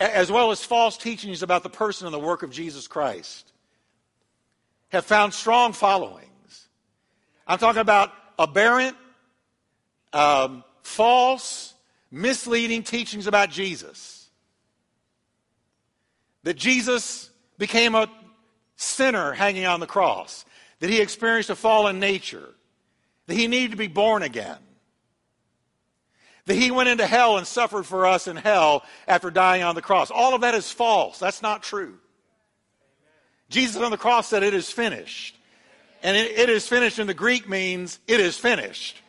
as 0.00 0.30
well 0.30 0.50
as 0.50 0.64
false 0.64 0.96
teachings 0.96 1.42
about 1.42 1.62
the 1.62 1.70
person 1.70 2.06
and 2.06 2.14
the 2.14 2.18
work 2.18 2.42
of 2.42 2.50
Jesus 2.50 2.88
Christ, 2.88 3.52
have 4.88 5.04
found 5.04 5.32
strong 5.32 5.72
followings. 5.72 6.68
I'm 7.46 7.58
talking 7.58 7.80
about 7.80 8.12
aberrant, 8.38 8.96
um, 10.12 10.64
false, 10.82 11.74
misleading 12.10 12.82
teachings 12.82 13.26
about 13.26 13.50
Jesus. 13.50 14.28
That 16.42 16.54
Jesus 16.54 17.30
became 17.58 17.94
a 17.94 18.08
sinner 18.76 19.32
hanging 19.32 19.66
on 19.66 19.80
the 19.80 19.86
cross, 19.86 20.44
that 20.80 20.90
he 20.90 21.00
experienced 21.00 21.50
a 21.50 21.56
fallen 21.56 21.98
nature, 21.98 22.48
that 23.26 23.34
he 23.34 23.48
needed 23.48 23.72
to 23.72 23.76
be 23.76 23.88
born 23.88 24.22
again, 24.22 24.58
that 26.44 26.54
he 26.54 26.70
went 26.70 26.88
into 26.88 27.06
hell 27.06 27.38
and 27.38 27.46
suffered 27.46 27.84
for 27.84 28.06
us 28.06 28.28
in 28.28 28.36
hell 28.36 28.84
after 29.08 29.30
dying 29.30 29.62
on 29.62 29.74
the 29.74 29.82
cross. 29.82 30.10
All 30.10 30.34
of 30.34 30.42
that 30.42 30.54
is 30.54 30.70
false. 30.70 31.18
That's 31.18 31.42
not 31.42 31.62
true. 31.62 31.98
Jesus 33.48 33.80
on 33.82 33.90
the 33.90 33.96
cross 33.96 34.28
said, 34.28 34.42
It 34.42 34.54
is 34.54 34.70
finished. 34.70 35.36
And 36.02 36.16
it, 36.16 36.38
it 36.38 36.48
is 36.48 36.68
finished 36.68 36.98
in 36.98 37.06
the 37.06 37.14
Greek 37.14 37.48
means 37.48 37.98
it 38.06 38.20
is 38.20 38.36
finished. 38.36 39.00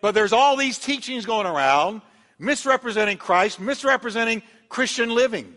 But 0.00 0.14
there's 0.14 0.32
all 0.32 0.56
these 0.56 0.78
teachings 0.78 1.26
going 1.26 1.46
around 1.46 2.02
misrepresenting 2.38 3.18
Christ, 3.18 3.60
misrepresenting 3.60 4.42
Christian 4.68 5.10
living. 5.10 5.54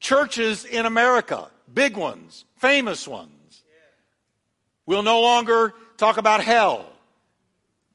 Churches 0.00 0.64
in 0.64 0.86
America, 0.86 1.48
big 1.72 1.96
ones, 1.96 2.44
famous 2.56 3.06
ones, 3.06 3.62
will 4.86 5.02
no 5.02 5.20
longer 5.20 5.74
talk 5.96 6.16
about 6.16 6.42
hell. 6.42 6.86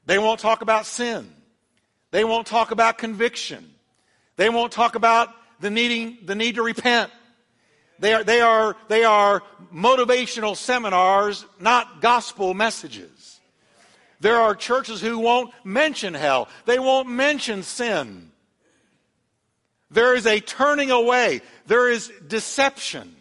They 0.06 0.18
won't 0.18 0.40
talk 0.40 0.62
about 0.62 0.86
sin. 0.86 1.30
They 2.10 2.24
won't 2.24 2.46
talk 2.46 2.70
about 2.70 2.98
conviction. 2.98 3.74
They 4.36 4.48
won't 4.50 4.72
talk 4.72 4.94
about 4.94 5.30
the, 5.60 5.70
needing, 5.70 6.18
the 6.24 6.34
need 6.34 6.56
to 6.56 6.62
repent. 6.62 7.10
They 7.98 8.12
are, 8.12 8.24
they, 8.24 8.40
are, 8.40 8.76
they 8.88 9.04
are 9.04 9.42
motivational 9.72 10.56
seminars, 10.56 11.46
not 11.58 12.00
gospel 12.00 12.52
messages. 12.52 13.40
There 14.20 14.36
are 14.36 14.54
churches 14.54 15.00
who 15.00 15.18
won't 15.18 15.52
mention 15.64 16.14
hell, 16.14 16.48
they 16.66 16.78
won't 16.78 17.08
mention 17.08 17.62
sin. 17.62 18.30
There 19.94 20.16
is 20.16 20.26
a 20.26 20.40
turning 20.40 20.90
away, 20.90 21.40
there 21.66 21.88
is 21.88 22.12
deception. 22.26 23.14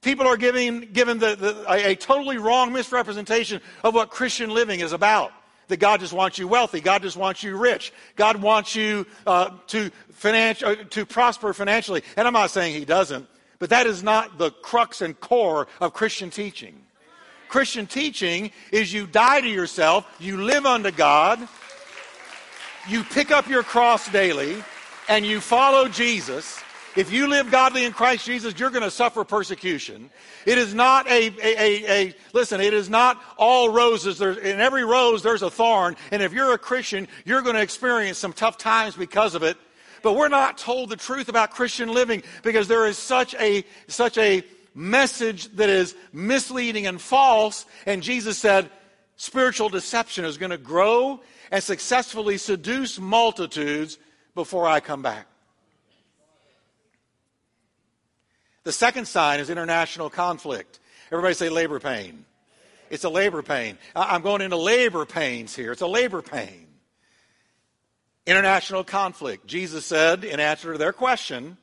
People 0.00 0.26
are 0.26 0.36
giving, 0.38 0.80
given 0.92 1.18
the, 1.18 1.36
the, 1.36 1.64
a, 1.70 1.92
a 1.92 1.94
totally 1.96 2.38
wrong 2.38 2.72
misrepresentation 2.72 3.60
of 3.84 3.94
what 3.94 4.08
Christian 4.08 4.50
living 4.50 4.80
is 4.80 4.92
about 4.92 5.32
that 5.68 5.78
God 5.78 6.00
just 6.00 6.12
wants 6.12 6.38
you 6.38 6.48
wealthy. 6.48 6.80
God 6.80 7.02
just 7.02 7.16
wants 7.16 7.42
you 7.42 7.56
rich. 7.56 7.92
God 8.14 8.40
wants 8.40 8.74
you 8.74 9.06
uh, 9.26 9.50
to, 9.68 9.90
financial, 10.12 10.70
uh, 10.70 10.76
to 10.90 11.04
prosper 11.04 11.52
financially. 11.52 12.02
And 12.16 12.26
I'm 12.26 12.32
not 12.32 12.50
saying 12.50 12.74
He 12.74 12.84
doesn't, 12.86 13.26
but 13.58 13.70
that 13.70 13.86
is 13.86 14.02
not 14.02 14.38
the 14.38 14.52
crux 14.52 15.02
and 15.02 15.18
core 15.20 15.66
of 15.80 15.92
Christian 15.92 16.30
teaching. 16.30 16.80
Christian 17.48 17.86
teaching 17.86 18.50
is 18.72 18.92
you 18.92 19.06
die 19.06 19.42
to 19.42 19.48
yourself, 19.48 20.06
you 20.18 20.42
live 20.42 20.64
unto 20.64 20.90
God, 20.90 21.46
you 22.88 23.04
pick 23.04 23.30
up 23.30 23.48
your 23.48 23.62
cross 23.62 24.08
daily, 24.08 24.62
and 25.08 25.24
you 25.24 25.40
follow 25.40 25.88
Jesus. 25.88 26.60
If 26.96 27.12
you 27.12 27.28
live 27.28 27.50
godly 27.50 27.84
in 27.84 27.92
Christ 27.92 28.24
Jesus, 28.24 28.58
you're 28.58 28.70
going 28.70 28.82
to 28.82 28.90
suffer 28.90 29.22
persecution. 29.22 30.08
It 30.46 30.56
is 30.56 30.72
not 30.72 31.06
a, 31.08 31.26
a, 31.26 31.42
a, 31.42 31.90
a 31.90 32.14
listen, 32.32 32.60
it 32.60 32.72
is 32.72 32.88
not 32.88 33.22
all 33.36 33.68
roses. 33.68 34.18
There's, 34.18 34.38
in 34.38 34.60
every 34.60 34.84
rose, 34.84 35.22
there's 35.22 35.42
a 35.42 35.50
thorn. 35.50 35.96
And 36.10 36.22
if 36.22 36.32
you're 36.32 36.52
a 36.52 36.58
Christian, 36.58 37.06
you're 37.26 37.42
going 37.42 37.56
to 37.56 37.62
experience 37.62 38.16
some 38.16 38.32
tough 38.32 38.56
times 38.56 38.96
because 38.96 39.34
of 39.34 39.42
it. 39.42 39.58
But 40.02 40.14
we're 40.14 40.28
not 40.28 40.56
told 40.56 40.88
the 40.88 40.96
truth 40.96 41.28
about 41.28 41.50
Christian 41.50 41.92
living 41.92 42.22
because 42.42 42.66
there 42.66 42.86
is 42.86 42.96
such 42.96 43.34
a, 43.34 43.64
such 43.88 44.16
a 44.16 44.42
message 44.74 45.48
that 45.56 45.68
is 45.68 45.94
misleading 46.12 46.86
and 46.86 47.00
false. 47.00 47.66
And 47.84 48.02
Jesus 48.02 48.38
said, 48.38 48.70
spiritual 49.16 49.68
deception 49.68 50.24
is 50.24 50.38
going 50.38 50.50
to 50.50 50.58
grow 50.58 51.20
and 51.50 51.62
successfully 51.62 52.38
seduce 52.38 52.98
multitudes 52.98 53.98
before 54.36 54.68
I 54.68 54.78
come 54.78 55.02
back. 55.02 55.26
The 58.62 58.70
second 58.70 59.08
sign 59.08 59.40
is 59.40 59.50
international 59.50 60.10
conflict. 60.10 60.78
Everybody 61.10 61.34
say 61.34 61.48
labor 61.48 61.80
pain. 61.80 62.24
It's 62.90 63.04
a 63.04 63.08
labor 63.08 63.42
pain. 63.42 63.78
I'm 63.96 64.22
going 64.22 64.42
into 64.42 64.56
labor 64.56 65.06
pains 65.06 65.56
here. 65.56 65.72
It's 65.72 65.82
a 65.82 65.86
labor 65.88 66.22
pain. 66.22 66.66
International 68.26 68.84
conflict. 68.84 69.46
Jesus 69.46 69.86
said, 69.86 70.22
in 70.22 70.38
answer 70.38 70.72
to 70.72 70.78
their 70.78 70.92
question, 70.92 71.56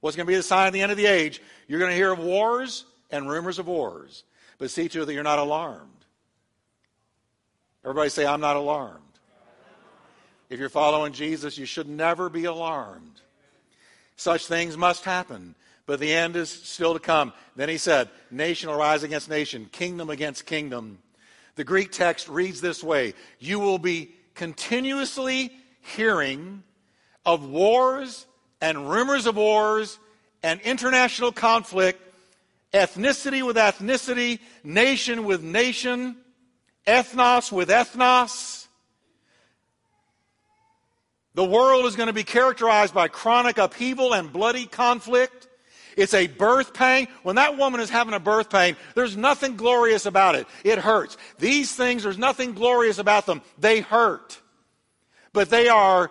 what's 0.00 0.16
going 0.16 0.26
to 0.26 0.30
be 0.30 0.36
the 0.36 0.42
sign 0.42 0.66
of 0.66 0.72
the 0.72 0.82
end 0.82 0.92
of 0.92 0.98
the 0.98 1.06
age? 1.06 1.42
You're 1.66 1.80
going 1.80 1.90
to 1.90 1.96
hear 1.96 2.12
of 2.12 2.18
wars 2.18 2.84
and 3.10 3.28
rumors 3.28 3.58
of 3.58 3.66
wars. 3.66 4.24
But 4.58 4.70
see 4.70 4.88
to 4.88 5.02
it 5.02 5.06
that 5.06 5.14
you're 5.14 5.22
not 5.22 5.38
alarmed. 5.38 5.90
Everybody 7.84 8.10
say, 8.10 8.24
I'm 8.24 8.40
not 8.40 8.56
alarmed. 8.56 9.03
If 10.50 10.60
you're 10.60 10.68
following 10.68 11.12
Jesus, 11.12 11.58
you 11.58 11.66
should 11.66 11.88
never 11.88 12.28
be 12.28 12.44
alarmed. 12.44 13.20
Such 14.16 14.46
things 14.46 14.76
must 14.76 15.04
happen, 15.04 15.54
but 15.86 16.00
the 16.00 16.12
end 16.12 16.36
is 16.36 16.50
still 16.50 16.94
to 16.94 17.00
come. 17.00 17.32
Then 17.56 17.68
he 17.68 17.78
said, 17.78 18.08
Nation 18.30 18.70
will 18.70 18.76
rise 18.76 19.02
against 19.02 19.28
nation, 19.28 19.68
kingdom 19.72 20.10
against 20.10 20.46
kingdom. 20.46 20.98
The 21.56 21.64
Greek 21.64 21.92
text 21.92 22.28
reads 22.28 22.60
this 22.60 22.82
way 22.82 23.14
You 23.38 23.58
will 23.58 23.78
be 23.78 24.12
continuously 24.34 25.52
hearing 25.80 26.62
of 27.24 27.48
wars 27.48 28.26
and 28.60 28.90
rumors 28.90 29.26
of 29.26 29.36
wars 29.36 29.98
and 30.42 30.60
international 30.60 31.32
conflict, 31.32 32.00
ethnicity 32.72 33.44
with 33.44 33.56
ethnicity, 33.56 34.40
nation 34.62 35.24
with 35.24 35.42
nation, 35.42 36.16
ethnos 36.86 37.50
with 37.50 37.68
ethnos. 37.68 38.63
The 41.34 41.44
world 41.44 41.86
is 41.86 41.96
going 41.96 42.06
to 42.06 42.12
be 42.12 42.24
characterized 42.24 42.94
by 42.94 43.08
chronic 43.08 43.58
upheaval 43.58 44.14
and 44.14 44.32
bloody 44.32 44.66
conflict. 44.66 45.48
It's 45.96 46.14
a 46.14 46.26
birth 46.26 46.74
pain. 46.74 47.08
When 47.22 47.36
that 47.36 47.56
woman 47.56 47.80
is 47.80 47.90
having 47.90 48.14
a 48.14 48.20
birth 48.20 48.50
pain, 48.50 48.76
there's 48.94 49.16
nothing 49.16 49.56
glorious 49.56 50.06
about 50.06 50.36
it. 50.36 50.46
It 50.62 50.78
hurts. 50.78 51.16
These 51.38 51.74
things, 51.74 52.04
there's 52.04 52.18
nothing 52.18 52.52
glorious 52.52 52.98
about 52.98 53.26
them. 53.26 53.42
They 53.58 53.80
hurt. 53.80 54.40
But 55.32 55.50
they 55.50 55.68
are 55.68 56.10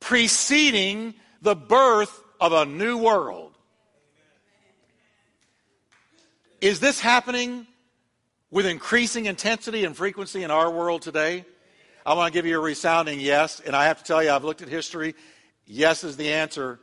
preceding 0.00 1.14
the 1.42 1.56
birth 1.56 2.22
of 2.40 2.52
a 2.52 2.64
new 2.64 2.98
world. 2.98 3.52
Is 6.60 6.80
this 6.80 7.00
happening 7.00 7.66
with 8.50 8.66
increasing 8.66 9.26
intensity 9.26 9.84
and 9.84 9.96
frequency 9.96 10.42
in 10.42 10.50
our 10.50 10.70
world 10.70 11.02
today? 11.02 11.44
I 12.08 12.14
want 12.14 12.32
to 12.32 12.38
give 12.38 12.46
you 12.46 12.56
a 12.56 12.62
resounding 12.62 13.20
yes, 13.20 13.60
and 13.60 13.76
I 13.76 13.84
have 13.84 13.98
to 13.98 14.04
tell 14.04 14.22
you, 14.22 14.30
I've 14.30 14.42
looked 14.42 14.62
at 14.62 14.68
history. 14.68 15.14
Yes 15.66 16.04
is 16.04 16.16
the 16.16 16.32
answer. 16.32 16.80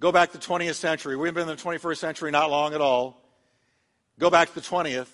Go 0.00 0.10
back 0.10 0.32
to 0.32 0.38
the 0.38 0.44
20th 0.44 0.74
century. 0.74 1.14
We've 1.14 1.32
been 1.32 1.48
in 1.48 1.56
the 1.56 1.62
21st 1.62 1.96
century 1.96 2.32
not 2.32 2.50
long 2.50 2.74
at 2.74 2.80
all. 2.80 3.22
Go 4.18 4.30
back 4.30 4.48
to 4.48 4.54
the 4.56 4.60
20th. 4.60 5.06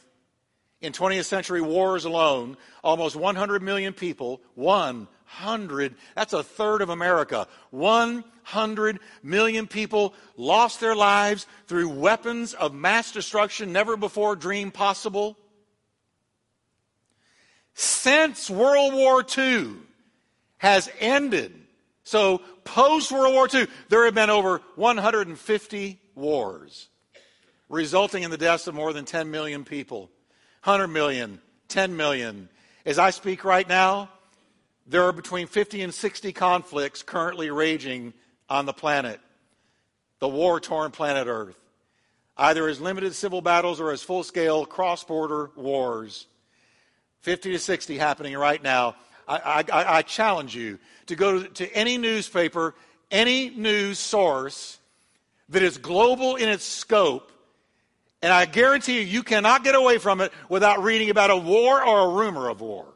In 0.81 0.94
20th 0.94 1.27
century 1.27 1.61
wars 1.61 2.07
alone, 2.07 2.57
almost 2.83 3.16
100 3.16 3.61
million 3.61 3.92
people, 3.92 4.40
100, 4.55 5.94
that's 6.14 6.33
a 6.33 6.42
third 6.42 6.81
of 6.81 6.88
America, 6.88 7.46
100 7.68 8.99
million 9.23 9.66
people 9.66 10.14
lost 10.38 10.81
their 10.81 10.96
lives 10.96 11.46
through 11.66 11.90
weapons 11.90 12.55
of 12.55 12.73
mass 12.73 13.12
destruction 13.12 13.75
never 13.75 13.99
before 13.99 14.37
dreamed 14.37 14.73
possible. 14.73 15.37
Since 17.81 18.51
World 18.51 18.93
War 18.93 19.25
II 19.38 19.71
has 20.59 20.90
ended, 21.01 21.55
so 22.05 22.43
post 22.62 23.11
World 23.11 23.33
War 23.33 23.49
II, 23.51 23.69
there 23.88 24.05
have 24.05 24.12
been 24.14 24.29
over 24.29 24.61
150 24.77 25.99
wars, 26.14 26.90
resulting 27.71 28.23
in 28.23 28.31
the 28.31 28.37
deaths 28.37 28.66
of 28.66 28.75
more 28.75 28.93
than 28.93 29.07
10 29.07 29.31
million 29.31 29.64
people. 29.64 30.11
100 30.64 30.88
million, 30.88 31.40
10 31.69 31.97
million. 31.97 32.51
As 32.85 32.99
I 32.99 33.09
speak 33.09 33.45
right 33.47 33.66
now, 33.66 34.11
there 34.87 35.05
are 35.05 35.12
between 35.12 35.47
50 35.47 35.81
and 35.81 35.95
60 35.95 36.35
conflicts 36.35 37.03
currently 37.03 37.51
raging 37.51 38.12
on 38.51 38.66
the 38.66 38.75
planet, 38.75 39.21
the 40.19 40.29
war 40.29 40.61
torn 40.61 40.90
planet 40.90 41.29
Earth, 41.29 41.57
either 42.37 42.69
as 42.69 42.79
limited 42.79 43.14
civil 43.14 43.40
battles 43.40 43.81
or 43.81 43.90
as 43.90 44.03
full 44.03 44.23
scale 44.23 44.66
cross 44.66 45.03
border 45.03 45.51
wars. 45.57 46.27
50 47.20 47.52
to 47.52 47.59
60 47.59 47.98
happening 47.98 48.37
right 48.37 48.62
now. 48.62 48.96
I, 49.28 49.64
I, 49.72 49.98
I 49.98 50.02
challenge 50.02 50.56
you 50.56 50.78
to 51.06 51.16
go 51.16 51.42
to, 51.42 51.48
to 51.48 51.72
any 51.72 51.98
newspaper, 51.98 52.74
any 53.11 53.50
news 53.50 53.98
source 53.98 54.78
that 55.50 55.62
is 55.62 55.78
global 55.78 56.37
in 56.37 56.48
its 56.48 56.64
scope, 56.64 57.30
and 58.22 58.33
I 58.33 58.44
guarantee 58.44 59.00
you, 59.00 59.06
you 59.06 59.22
cannot 59.22 59.64
get 59.64 59.74
away 59.74 59.98
from 59.98 60.20
it 60.20 60.33
without 60.48 60.83
reading 60.83 61.11
about 61.11 61.30
a 61.30 61.37
war 61.37 61.83
or 61.83 62.11
a 62.11 62.14
rumor 62.14 62.48
of 62.48 62.61
war. 62.61 62.87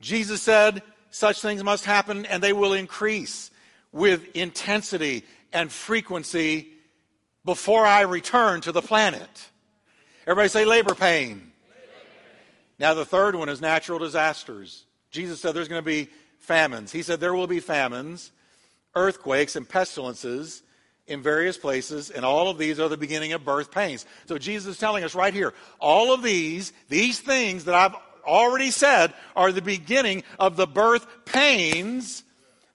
Jesus 0.00 0.42
said, 0.42 0.82
such 1.10 1.40
things 1.40 1.64
must 1.64 1.84
happen 1.84 2.26
and 2.26 2.42
they 2.42 2.52
will 2.52 2.72
increase 2.72 3.50
with 3.92 4.36
intensity 4.36 5.24
and 5.52 5.72
frequency 5.72 6.68
before 7.44 7.86
I 7.86 8.02
return 8.02 8.60
to 8.62 8.72
the 8.72 8.82
planet. 8.82 9.48
Everybody 10.26 10.48
say 10.48 10.64
labor 10.64 10.94
pain. 10.94 11.52
Now, 12.78 12.94
the 12.94 13.04
third 13.04 13.36
one 13.36 13.48
is 13.48 13.60
natural 13.60 13.98
disasters. 13.98 14.84
Jesus 15.10 15.40
said 15.40 15.54
there's 15.54 15.68
going 15.68 15.82
to 15.82 15.86
be 15.86 16.08
famines. 16.38 16.92
He 16.92 17.02
said 17.02 17.20
there 17.20 17.34
will 17.34 17.46
be 17.46 17.60
famines, 17.60 18.32
earthquakes, 18.94 19.56
and 19.56 19.68
pestilences 19.68 20.62
in 21.06 21.22
various 21.22 21.56
places, 21.56 22.10
and 22.10 22.24
all 22.24 22.50
of 22.50 22.58
these 22.58 22.80
are 22.80 22.88
the 22.88 22.96
beginning 22.96 23.32
of 23.32 23.44
birth 23.44 23.70
pains. 23.70 24.04
So 24.26 24.36
Jesus 24.36 24.74
is 24.74 24.78
telling 24.78 25.04
us 25.04 25.14
right 25.14 25.32
here 25.32 25.54
all 25.78 26.12
of 26.12 26.22
these, 26.22 26.72
these 26.88 27.20
things 27.20 27.64
that 27.66 27.74
I've 27.76 27.94
already 28.26 28.72
said, 28.72 29.14
are 29.36 29.52
the 29.52 29.62
beginning 29.62 30.24
of 30.40 30.56
the 30.56 30.66
birth 30.66 31.06
pains 31.24 32.24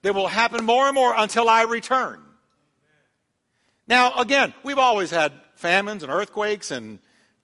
that 0.00 0.14
will 0.14 0.28
happen 0.28 0.64
more 0.64 0.86
and 0.86 0.94
more 0.94 1.14
until 1.14 1.48
I 1.48 1.64
return. 1.64 2.20
Now, 3.86 4.14
again, 4.18 4.54
we've 4.62 4.78
always 4.78 5.10
had 5.10 5.32
famines 5.54 6.02
and 6.02 6.10
earthquakes 6.10 6.70
and 6.70 6.98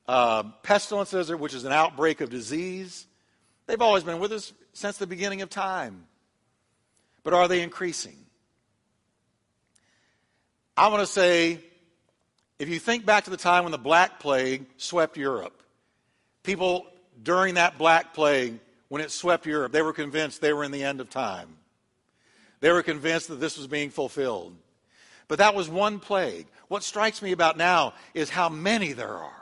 uh, 0.09 0.43
pestilences, 0.63 1.31
which 1.33 1.55
is 1.55 1.65
an 1.65 1.73
outbreak 1.73 2.21
of 2.21 2.31
disease. 2.31 3.07
They've 3.67 3.81
always 3.81 4.03
been 4.03 4.19
with 4.19 4.33
us 4.33 4.53
since 4.73 4.97
the 4.97 5.07
beginning 5.07 5.43
of 5.43 5.51
time. 5.51 6.07
But 7.23 7.35
are 7.35 7.47
they 7.47 7.61
increasing? 7.61 8.17
I 10.77 10.89
want 10.89 11.01
to 11.01 11.07
say, 11.07 11.61
if 12.59 12.69
you 12.69 12.79
think 12.79 13.05
back 13.05 13.25
to 13.25 13.31
the 13.31 13.37
time 13.37 13.65
when 13.65 13.73
the 13.73 13.79
Black 13.79 14.19
Plague 14.19 14.65
swept 14.79 15.17
Europe, 15.19 15.63
people 16.43 16.87
during 17.23 17.55
that 17.55 17.77
Black 17.77 18.15
Plague, 18.15 18.59
when 18.89 19.03
it 19.03 19.11
swept 19.11 19.45
Europe, 19.45 19.73
they 19.73 19.83
were 19.83 19.93
convinced 19.93 20.41
they 20.41 20.55
were 20.55 20.65
in 20.65 20.71
the 20.71 20.85
end 20.85 21.01
of 21.01 21.11
time. 21.11 21.49
They 22.61 22.73
were 22.73 22.83
convinced 22.83 23.29
that 23.29 23.37
this 23.41 23.59
was 23.59 23.67
being 23.67 23.91
fulfilled. 23.91 24.57
But 25.29 25.39
that 25.39 25.55
was 25.55 25.69
one 25.69 26.01
plague. 26.01 26.47
What 26.69 26.83
strikes 26.83 27.21
me 27.21 27.33
about 27.33 27.59
now 27.59 27.93
is 28.15 28.31
how 28.31 28.49
many 28.49 28.95
there 28.95 29.15
are. 29.15 29.38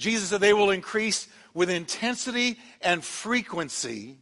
Jesus 0.00 0.30
said 0.30 0.40
they 0.40 0.54
will 0.54 0.70
increase 0.70 1.28
with 1.52 1.68
intensity 1.68 2.58
and 2.80 3.04
frequency. 3.04 4.16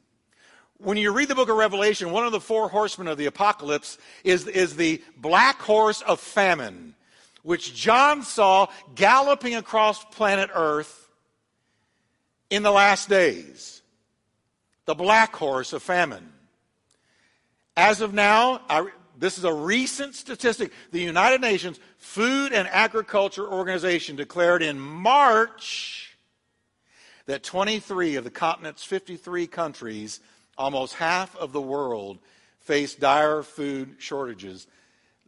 When 0.78 0.96
you 0.96 1.12
read 1.12 1.28
the 1.28 1.36
book 1.36 1.48
of 1.48 1.56
Revelation, 1.56 2.10
one 2.10 2.26
of 2.26 2.32
the 2.32 2.40
four 2.40 2.68
horsemen 2.68 3.06
of 3.06 3.16
the 3.16 3.26
apocalypse 3.26 3.96
is, 4.24 4.48
is 4.48 4.74
the 4.74 5.00
black 5.16 5.60
horse 5.60 6.02
of 6.02 6.18
famine, 6.18 6.96
which 7.42 7.74
John 7.76 8.22
saw 8.24 8.66
galloping 8.96 9.54
across 9.54 10.04
planet 10.04 10.50
Earth 10.52 11.08
in 12.50 12.64
the 12.64 12.72
last 12.72 13.08
days. 13.08 13.80
The 14.84 14.94
black 14.94 15.36
horse 15.36 15.72
of 15.72 15.82
famine. 15.82 16.32
As 17.76 18.00
of 18.00 18.12
now, 18.12 18.62
I, 18.68 18.88
this 19.18 19.36
is 19.36 19.44
a 19.44 19.52
recent 19.52 20.14
statistic. 20.14 20.72
The 20.92 21.00
United 21.00 21.40
Nations 21.40 21.80
Food 21.96 22.52
and 22.52 22.68
Agriculture 22.68 23.46
Organization 23.46 24.14
declared 24.14 24.62
in 24.62 24.78
March 24.78 26.16
that 27.26 27.42
23 27.42 28.16
of 28.16 28.24
the 28.24 28.30
continent's 28.30 28.84
53 28.84 29.46
countries, 29.48 30.20
almost 30.56 30.94
half 30.94 31.36
of 31.36 31.52
the 31.52 31.60
world, 31.60 32.18
face 32.60 32.94
dire 32.94 33.42
food 33.42 33.96
shortages. 33.98 34.66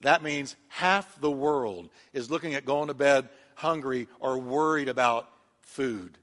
That 0.03 0.22
means 0.22 0.57
half 0.68 1.20
the 1.20 1.31
world 1.31 1.90
is 2.12 2.31
looking 2.31 2.55
at 2.55 2.64
going 2.64 2.88
to 2.88 2.94
bed 2.94 3.29
hungry 3.55 4.09
or 4.20 4.38
worried 4.38 4.88
about 4.88 5.29
food. 5.62 6.16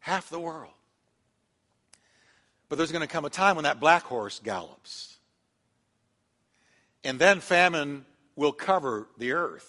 Half 0.00 0.28
the 0.28 0.38
world. 0.38 0.72
But 2.68 2.76
there's 2.76 2.92
going 2.92 3.06
to 3.06 3.12
come 3.12 3.24
a 3.24 3.30
time 3.30 3.56
when 3.56 3.64
that 3.64 3.80
black 3.80 4.02
horse 4.04 4.40
gallops. 4.42 5.18
And 7.04 7.18
then 7.18 7.40
famine 7.40 8.04
will 8.36 8.52
cover 8.52 9.08
the 9.18 9.32
earth. 9.32 9.68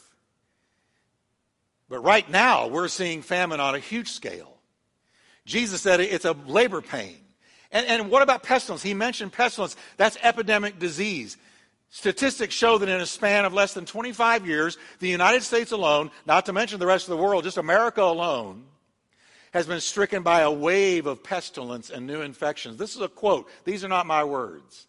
But 1.89 1.99
right 1.99 2.29
now, 2.29 2.67
we're 2.67 2.87
seeing 2.87 3.21
famine 3.21 3.59
on 3.59 3.75
a 3.75 3.79
huge 3.79 4.09
scale. 4.09 4.57
Jesus 5.45 5.81
said 5.81 5.99
it's 5.99 6.25
a 6.25 6.33
labor 6.47 6.81
pain. 6.81 7.17
And, 7.71 7.85
and 7.87 8.09
what 8.09 8.21
about 8.21 8.43
pestilence? 8.43 8.83
He 8.83 8.93
mentioned 8.93 9.33
pestilence. 9.33 9.75
That's 9.97 10.17
epidemic 10.21 10.79
disease. 10.79 11.37
Statistics 11.89 12.55
show 12.55 12.77
that 12.77 12.89
in 12.89 13.01
a 13.01 13.05
span 13.05 13.45
of 13.45 13.53
less 13.53 13.73
than 13.73 13.85
25 13.85 14.47
years, 14.47 14.77
the 14.99 15.07
United 15.07 15.43
States 15.43 15.71
alone, 15.71 16.09
not 16.25 16.45
to 16.47 16.53
mention 16.53 16.79
the 16.79 16.87
rest 16.87 17.07
of 17.07 17.15
the 17.15 17.21
world, 17.21 17.43
just 17.43 17.57
America 17.57 18.01
alone, 18.01 18.65
has 19.53 19.67
been 19.67 19.79
stricken 19.79 20.23
by 20.23 20.41
a 20.41 20.51
wave 20.51 21.05
of 21.05 21.23
pestilence 21.23 21.91
and 21.91 22.07
new 22.07 22.21
infections. 22.21 22.77
This 22.77 22.95
is 22.95 23.01
a 23.01 23.07
quote. 23.07 23.47
These 23.65 23.83
are 23.83 23.89
not 23.89 24.07
my 24.07 24.23
words. 24.23 24.87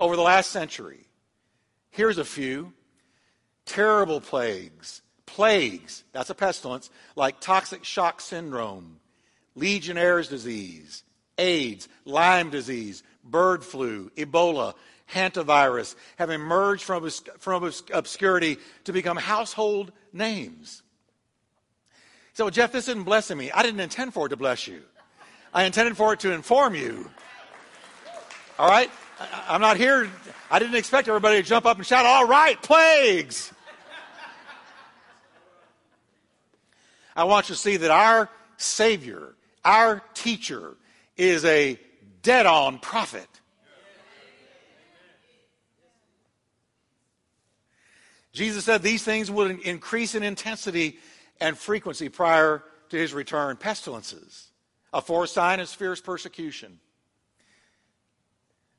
Over 0.00 0.16
the 0.16 0.22
last 0.22 0.50
century, 0.50 1.06
here's 1.90 2.18
a 2.18 2.24
few 2.24 2.72
terrible 3.66 4.20
plagues. 4.20 5.02
Plagues, 5.26 6.04
that's 6.12 6.30
a 6.30 6.34
pestilence, 6.34 6.90
like 7.14 7.40
toxic 7.40 7.84
shock 7.84 8.20
syndrome, 8.20 8.98
Legionnaire's 9.54 10.28
disease, 10.28 11.02
AIDS, 11.36 11.88
Lyme 12.04 12.50
disease, 12.50 13.02
bird 13.22 13.62
flu, 13.64 14.10
Ebola, 14.16 14.74
hantavirus 15.12 15.94
have 16.16 16.30
emerged 16.30 16.82
from, 16.82 17.08
from 17.38 17.70
obscurity 17.92 18.58
to 18.84 18.92
become 18.92 19.16
household 19.16 19.92
names. 20.12 20.82
So, 22.34 22.50
Jeff, 22.50 22.72
this 22.72 22.88
isn't 22.88 23.04
blessing 23.04 23.36
me. 23.36 23.50
I 23.50 23.62
didn't 23.62 23.80
intend 23.80 24.14
for 24.14 24.26
it 24.26 24.28
to 24.30 24.36
bless 24.36 24.66
you. 24.66 24.82
I 25.52 25.64
intended 25.64 25.96
for 25.96 26.12
it 26.12 26.20
to 26.20 26.32
inform 26.32 26.74
you. 26.74 27.10
All 28.58 28.68
right? 28.68 28.90
I'm 29.20 29.60
not 29.60 29.76
here. 29.76 30.10
I 30.50 30.58
didn't 30.58 30.76
expect 30.76 31.08
everybody 31.08 31.42
to 31.42 31.48
jump 31.48 31.66
up 31.66 31.76
and 31.76 31.86
shout, 31.86 32.06
All 32.06 32.26
right, 32.26 32.60
plagues. 32.62 33.52
I 37.16 37.24
want 37.24 37.48
you 37.48 37.56
to 37.56 37.60
see 37.60 37.78
that 37.78 37.90
our 37.90 38.30
Savior, 38.58 39.34
our 39.64 40.02
teacher, 40.14 40.76
is 41.16 41.44
a 41.44 41.78
dead 42.22 42.46
on 42.46 42.78
prophet. 42.78 43.26
Jesus 48.32 48.64
said 48.64 48.82
these 48.82 49.02
things 49.02 49.32
would 49.32 49.58
increase 49.60 50.14
in 50.14 50.22
intensity 50.22 50.98
and 51.40 51.58
frequency 51.58 52.08
prior 52.08 52.62
to 52.90 52.96
his 52.96 53.12
return 53.12 53.56
pestilences. 53.56 54.48
A 54.92 55.00
fourth 55.00 55.30
sign 55.30 55.58
is 55.58 55.74
fierce 55.74 56.00
persecution. 56.00 56.78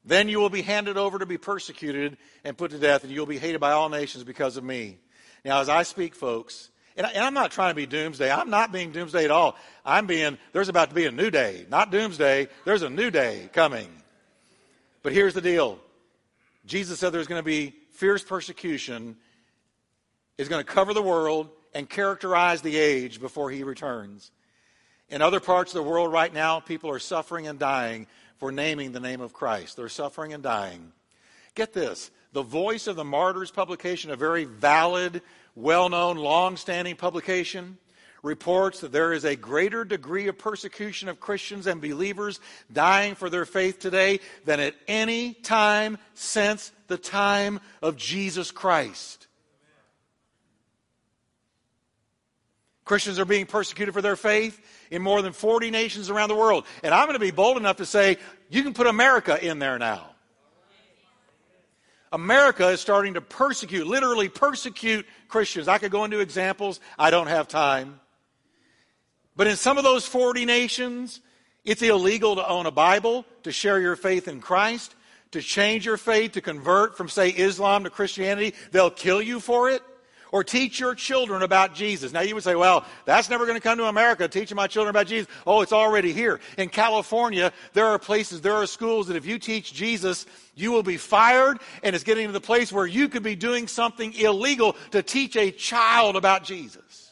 Then 0.10 0.28
you 0.28 0.40
will 0.40 0.50
be 0.50 0.64
handed 0.64 0.98
over 0.98 1.20
to 1.20 1.28
be 1.28 1.38
persecuted 1.38 2.18
and 2.44 2.58
put 2.58 2.72
to 2.72 2.80
death, 2.80 3.04
and 3.04 3.14
you'll 3.14 3.28
be 3.28 3.38
hated 3.38 3.62
by 3.62 3.74
all 3.74 3.90
nations 3.90 4.24
because 4.24 4.58
of 4.58 4.64
me. 4.64 4.98
Now, 5.46 5.62
as 5.62 5.70
I 5.70 5.84
speak, 5.84 6.16
folks, 6.16 6.72
and, 6.98 7.06
I, 7.06 7.12
am 7.12 7.36
not 7.36 7.52
trying 7.52 7.70
to 7.70 7.76
be 7.76 7.86
doomsday. 7.86 8.32
I'm 8.32 8.50
not 8.50 8.72
being 8.72 8.92
doomsday 8.92 9.26
at 9.26 9.30
all. 9.30 9.56
I'm 9.86 10.08
being, 10.08 10.40
there's 10.52 10.68
about 10.68 10.90
to 10.90 10.96
be 10.96 11.06
a 11.06 11.12
new 11.12 11.30
day. 11.30 11.68
Not 11.70 11.92
doomsday, 11.92 12.48
there's 12.66 12.82
a 12.82 12.90
new 12.90 13.12
day 13.12 13.52
coming. 13.54 13.88
But 15.04 15.14
here's 15.14 15.36
the 15.36 15.42
deal 15.42 15.78
Jesus 16.66 16.98
said 16.98 17.12
there's 17.12 17.28
going 17.28 17.42
to 17.42 17.46
be 17.46 17.76
fierce 17.92 18.24
persecution, 18.24 19.16
is 20.40 20.50
going 20.50 20.66
to 20.66 20.72
cover 20.72 20.96
the 20.96 21.04
world, 21.04 21.50
and 21.76 21.88
characterize 21.88 22.64
the 22.64 22.78
age 22.78 23.22
before 23.22 23.52
he 23.52 23.64
returns. 23.64 24.32
In 25.10 25.22
other 25.22 25.40
parts 25.40 25.74
of 25.74 25.84
the 25.84 25.90
world 25.90 26.12
right 26.12 26.34
now, 26.34 26.60
people 26.60 26.92
are 26.92 27.00
suffering 27.00 27.48
and 27.48 27.58
dying 27.58 28.06
for 28.38 28.52
naming 28.52 28.92
the 28.92 29.00
name 29.00 29.22
of 29.22 29.34
Christ. 29.34 29.76
They're 29.76 29.90
suffering 29.90 30.34
and 30.34 30.44
dying. 30.44 30.92
Get 31.56 31.74
this 31.74 32.12
the 32.32 32.44
Voice 32.44 32.88
of 32.88 32.96
the 32.96 33.04
Martyrs 33.04 33.52
publication, 33.52 34.12
a 34.12 34.16
very 34.16 34.46
valid, 34.46 35.22
well 35.56 35.90
known, 35.90 36.18
long 36.18 36.58
standing 36.58 36.96
publication, 36.96 37.78
reports 38.22 38.82
that 38.82 38.92
there 38.92 39.14
is 39.14 39.26
a 39.26 39.36
greater 39.36 39.84
degree 39.84 40.28
of 40.28 40.38
persecution 40.38 41.10
of 41.10 41.20
Christians 41.20 41.66
and 41.66 41.82
believers 41.82 42.40
dying 42.72 43.16
for 43.16 43.30
their 43.30 43.46
faith 43.46 43.80
today 43.80 44.20
than 44.46 44.60
at 44.60 44.76
any 44.88 45.34
time 45.34 45.98
since 46.14 46.72
the 46.88 46.98
time 46.98 47.60
of 47.82 47.98
Jesus 47.98 48.52
Christ. 48.52 49.28
Christians 52.86 53.20
are 53.20 53.26
being 53.26 53.46
persecuted 53.46 53.94
for 53.94 54.02
their 54.02 54.16
faith 54.16 54.60
in 54.92 55.02
more 55.02 55.22
than 55.22 55.34
40 55.34 55.72
nations 55.72 56.10
around 56.10 56.30
the 56.30 56.36
world. 56.36 56.66
And 56.84 56.94
I'm 56.94 57.06
going 57.06 57.14
to 57.14 57.20
be 57.20 57.32
bold 57.32 57.58
enough 57.58 57.78
to 57.78 57.86
say, 57.86 58.18
you 58.50 58.64
can 58.64 58.74
put 58.74 58.88
America 58.88 59.44
in 59.44 59.60
there 59.60 59.78
now. 59.78 60.10
America 62.12 62.70
is 62.70 62.82
starting 62.82 63.14
to 63.14 63.22
persecute, 63.22 63.86
literally 63.86 64.30
persecute 64.30 65.06
Christians. 65.28 65.68
I 65.68 65.78
could 65.78 65.92
go 65.92 66.06
into 66.06 66.20
examples, 66.20 66.80
I 66.98 67.12
don't 67.12 67.28
have 67.28 67.48
time. 67.48 68.00
But 69.36 69.48
in 69.48 69.56
some 69.56 69.78
of 69.78 69.84
those 69.84 70.06
40 70.06 70.46
nations, 70.46 71.22
it's 71.64 71.82
illegal 71.82 72.36
to 72.36 72.48
own 72.48 72.66
a 72.66 72.72
Bible, 72.72 73.26
to 73.44 73.52
share 73.52 73.80
your 73.80 73.96
faith 73.96 74.28
in 74.28 74.42
Christ, 74.42 74.96
to 75.32 75.42
change 75.42 75.86
your 75.86 75.98
faith, 75.98 76.32
to 76.32 76.42
convert 76.42 76.98
from, 76.98 77.10
say, 77.10 77.30
Islam 77.30 77.84
to 77.84 77.90
Christianity. 77.92 78.56
They'll 78.72 78.90
kill 78.90 79.22
you 79.22 79.40
for 79.40 79.70
it. 79.70 79.84
Or 80.32 80.44
teach 80.44 80.80
your 80.80 80.94
children 80.94 81.42
about 81.42 81.74
Jesus. 81.74 82.14
Now 82.14 82.22
you 82.22 82.36
would 82.36 82.44
say, 82.44 82.56
well, 82.56 82.86
that's 83.06 83.30
never 83.30 83.46
going 83.46 83.58
to 83.58 83.62
come 83.62 83.80
to 83.80 83.86
America, 83.86 84.28
teaching 84.28 84.56
my 84.56 84.68
children 84.68 84.92
about 84.92 85.08
Jesus. 85.08 85.32
Oh, 85.48 85.62
it's 85.62 85.74
already 85.74 86.14
here. 86.14 86.40
In 86.58 86.70
California, 86.70 87.52
there 87.74 87.88
are 87.88 87.98
places, 87.98 88.42
there 88.42 88.54
are 88.54 88.68
schools 88.68 89.08
that 89.08 89.16
if 89.16 89.26
you 89.26 89.40
teach 89.40 89.74
Jesus, 89.74 90.28
you 90.54 90.72
will 90.72 90.84
be 90.84 90.98
fired, 90.98 91.58
and 91.82 91.96
it's 91.96 92.04
getting 92.04 92.28
to 92.28 92.32
the 92.32 92.40
place 92.40 92.72
where 92.72 92.86
you 92.86 93.10
could 93.10 93.24
be 93.24 93.36
doing 93.36 93.68
something 93.68 94.14
illegal 94.14 94.76
to 94.92 95.02
teach 95.02 95.36
a 95.36 95.50
child 95.50 96.16
about 96.16 96.44
Jesus. 96.44 97.12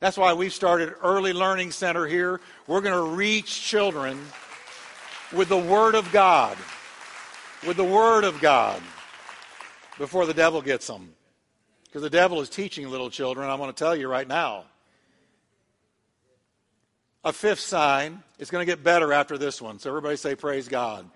That's 0.00 0.16
why 0.16 0.32
we've 0.32 0.52
started 0.52 0.94
Early 1.00 1.32
Learning 1.32 1.70
Center 1.70 2.06
here. 2.06 2.40
We're 2.66 2.80
going 2.80 2.94
to 2.94 3.16
reach 3.16 3.62
children 3.62 4.18
with 5.32 5.48
the 5.48 5.58
Word 5.58 5.94
of 5.94 6.10
God. 6.10 6.58
With 7.64 7.76
the 7.76 7.84
Word 7.84 8.24
of 8.24 8.40
God 8.40 8.82
before 9.98 10.26
the 10.26 10.34
devil 10.34 10.60
gets 10.60 10.88
them. 10.88 11.14
Because 11.92 12.04
the 12.04 12.08
devil 12.08 12.40
is 12.40 12.48
teaching 12.48 12.88
little 12.88 13.10
children, 13.10 13.50
I 13.50 13.54
want 13.56 13.76
to 13.76 13.84
tell 13.84 13.94
you 13.94 14.08
right 14.08 14.26
now. 14.26 14.64
A 17.22 17.34
fifth 17.34 17.60
sign, 17.60 18.22
it's 18.38 18.50
going 18.50 18.66
to 18.66 18.72
get 18.72 18.82
better 18.82 19.12
after 19.12 19.36
this 19.36 19.60
one. 19.60 19.78
So 19.78 19.90
everybody 19.90 20.16
say. 20.16 20.34
Praise 20.34 20.68
God. 20.68 21.06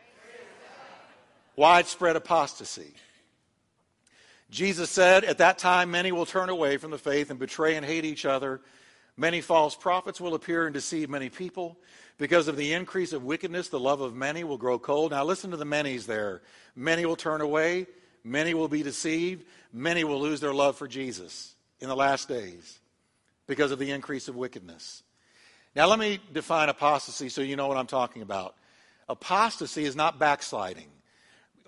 Widespread 1.56 2.14
apostasy. 2.16 2.92
Jesus 4.50 4.90
said, 4.90 5.24
At 5.24 5.38
that 5.38 5.56
time, 5.56 5.90
many 5.90 6.12
will 6.12 6.26
turn 6.26 6.50
away 6.50 6.76
from 6.76 6.90
the 6.90 6.98
faith 6.98 7.30
and 7.30 7.38
betray 7.38 7.76
and 7.76 7.84
hate 7.84 8.04
each 8.04 8.26
other. 8.26 8.60
Many 9.16 9.40
false 9.40 9.74
prophets 9.74 10.20
will 10.20 10.34
appear 10.34 10.66
and 10.66 10.74
deceive 10.74 11.08
many 11.08 11.30
people. 11.30 11.78
Because 12.18 12.48
of 12.48 12.58
the 12.58 12.74
increase 12.74 13.14
of 13.14 13.24
wickedness, 13.24 13.70
the 13.70 13.80
love 13.80 14.02
of 14.02 14.14
many 14.14 14.44
will 14.44 14.58
grow 14.58 14.78
cold. 14.78 15.12
Now, 15.12 15.24
listen 15.24 15.52
to 15.52 15.56
the 15.56 15.64
many's 15.64 16.04
there. 16.04 16.42
Many 16.74 17.06
will 17.06 17.16
turn 17.16 17.40
away. 17.40 17.86
Many 18.26 18.54
will 18.54 18.66
be 18.66 18.82
deceived. 18.82 19.44
Many 19.72 20.02
will 20.02 20.20
lose 20.20 20.40
their 20.40 20.52
love 20.52 20.76
for 20.76 20.88
Jesus 20.88 21.54
in 21.78 21.88
the 21.88 21.94
last 21.94 22.28
days 22.28 22.80
because 23.46 23.70
of 23.70 23.78
the 23.78 23.92
increase 23.92 24.26
of 24.26 24.34
wickedness. 24.34 25.04
Now, 25.76 25.86
let 25.86 26.00
me 26.00 26.18
define 26.32 26.68
apostasy 26.68 27.28
so 27.28 27.40
you 27.40 27.54
know 27.54 27.68
what 27.68 27.76
I'm 27.76 27.86
talking 27.86 28.22
about. 28.22 28.56
Apostasy 29.08 29.84
is 29.84 29.94
not 29.94 30.18
backsliding. 30.18 30.88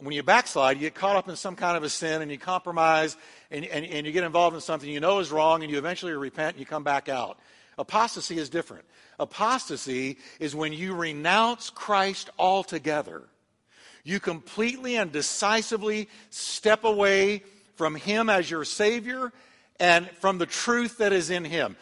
When 0.01 0.13
you 0.13 0.25
backslide, 0.25 0.79
you 0.79 0.81
get 0.81 0.97
caught 0.97 1.15
up 1.15 1.29
in 1.29 1.37
some 1.37 1.55
kind 1.55 1.77
of 1.77 1.85
a 1.85 1.89
sin 1.89 2.23
and 2.23 2.31
you 2.31 2.39
compromise 2.39 3.17
and, 3.53 3.65
and, 3.65 3.85
and 3.85 4.05
you 4.05 4.11
get 4.13 4.25
involved 4.25 4.57
in 4.57 4.61
something 4.61 4.91
you 4.91 4.99
know 4.99 5.21
is 5.21 5.31
wrong 5.31 5.63
and 5.63 5.71
you 5.71 5.79
eventually 5.79 6.13
repent 6.13 6.55
and 6.57 6.61
you 6.61 6.67
come 6.67 6.83
back 6.83 7.09
out. 7.09 7.39
Apostasy 7.79 8.37
is 8.37 8.51
different. 8.51 8.85
Apostasy 9.21 10.19
is 10.41 10.57
when 10.57 10.73
you 10.73 10.97
renounce 10.97 11.71
Christ 11.71 12.31
altogether 12.37 13.29
you 14.09 14.19
completely 14.19 14.97
and 14.97 15.13
decisively 15.13 16.09
step 16.31 16.85
away 16.85 17.43
from 17.77 17.95
Him 17.95 18.31
as 18.31 18.51
your 18.51 18.65
Savior 18.65 19.33
and 19.79 20.09
from 20.13 20.39
the 20.39 20.47
truth 20.47 20.99
that 20.99 21.13
is 21.13 21.29
in 21.29 21.45
Him. 21.45 21.77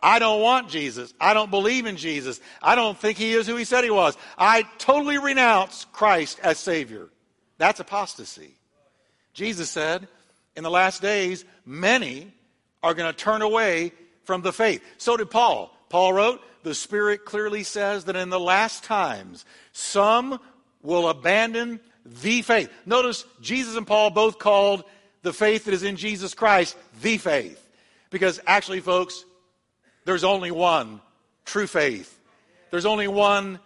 I 0.00 0.20
don't 0.20 0.40
want 0.40 0.68
Jesus. 0.68 1.12
I 1.20 1.34
don't 1.34 1.50
believe 1.50 1.86
in 1.86 1.96
Jesus. 1.96 2.40
I 2.62 2.76
don't 2.76 2.96
think 2.96 3.18
He 3.18 3.32
is 3.32 3.48
who 3.48 3.56
He 3.56 3.64
said 3.64 3.82
He 3.82 3.90
was. 3.90 4.16
I 4.38 4.62
totally 4.78 5.18
renounce 5.18 5.86
Christ 5.92 6.38
as 6.40 6.58
Savior. 6.58 7.08
That's 7.58 7.80
apostasy. 7.80 8.54
Jesus 9.34 9.68
said, 9.68 10.06
in 10.56 10.62
the 10.62 10.70
last 10.70 11.02
days, 11.02 11.44
many 11.66 12.32
are 12.82 12.94
going 12.94 13.12
to 13.12 13.18
turn 13.18 13.42
away 13.42 13.92
from 14.22 14.42
the 14.42 14.52
faith. 14.52 14.82
So 14.98 15.16
did 15.16 15.30
Paul. 15.30 15.76
Paul 15.88 16.12
wrote, 16.12 16.42
the 16.62 16.74
Spirit 16.74 17.24
clearly 17.24 17.64
says 17.64 18.04
that 18.04 18.14
in 18.14 18.30
the 18.30 18.38
last 18.38 18.84
times, 18.84 19.44
some 19.72 20.38
will 20.82 21.08
abandon 21.08 21.80
the 22.22 22.42
faith. 22.42 22.70
Notice 22.86 23.24
Jesus 23.40 23.76
and 23.76 23.86
Paul 23.86 24.10
both 24.10 24.38
called 24.38 24.84
the 25.22 25.32
faith 25.32 25.64
that 25.64 25.74
is 25.74 25.82
in 25.82 25.96
Jesus 25.96 26.34
Christ 26.34 26.76
the 27.00 27.18
faith. 27.18 27.58
Because 28.10 28.40
actually, 28.46 28.80
folks, 28.80 29.24
there's 30.04 30.24
only 30.24 30.50
one 30.50 31.00
true 31.44 31.66
faith. 31.66 32.18
There's 32.70 32.86
only 32.86 33.08
one 33.08 33.60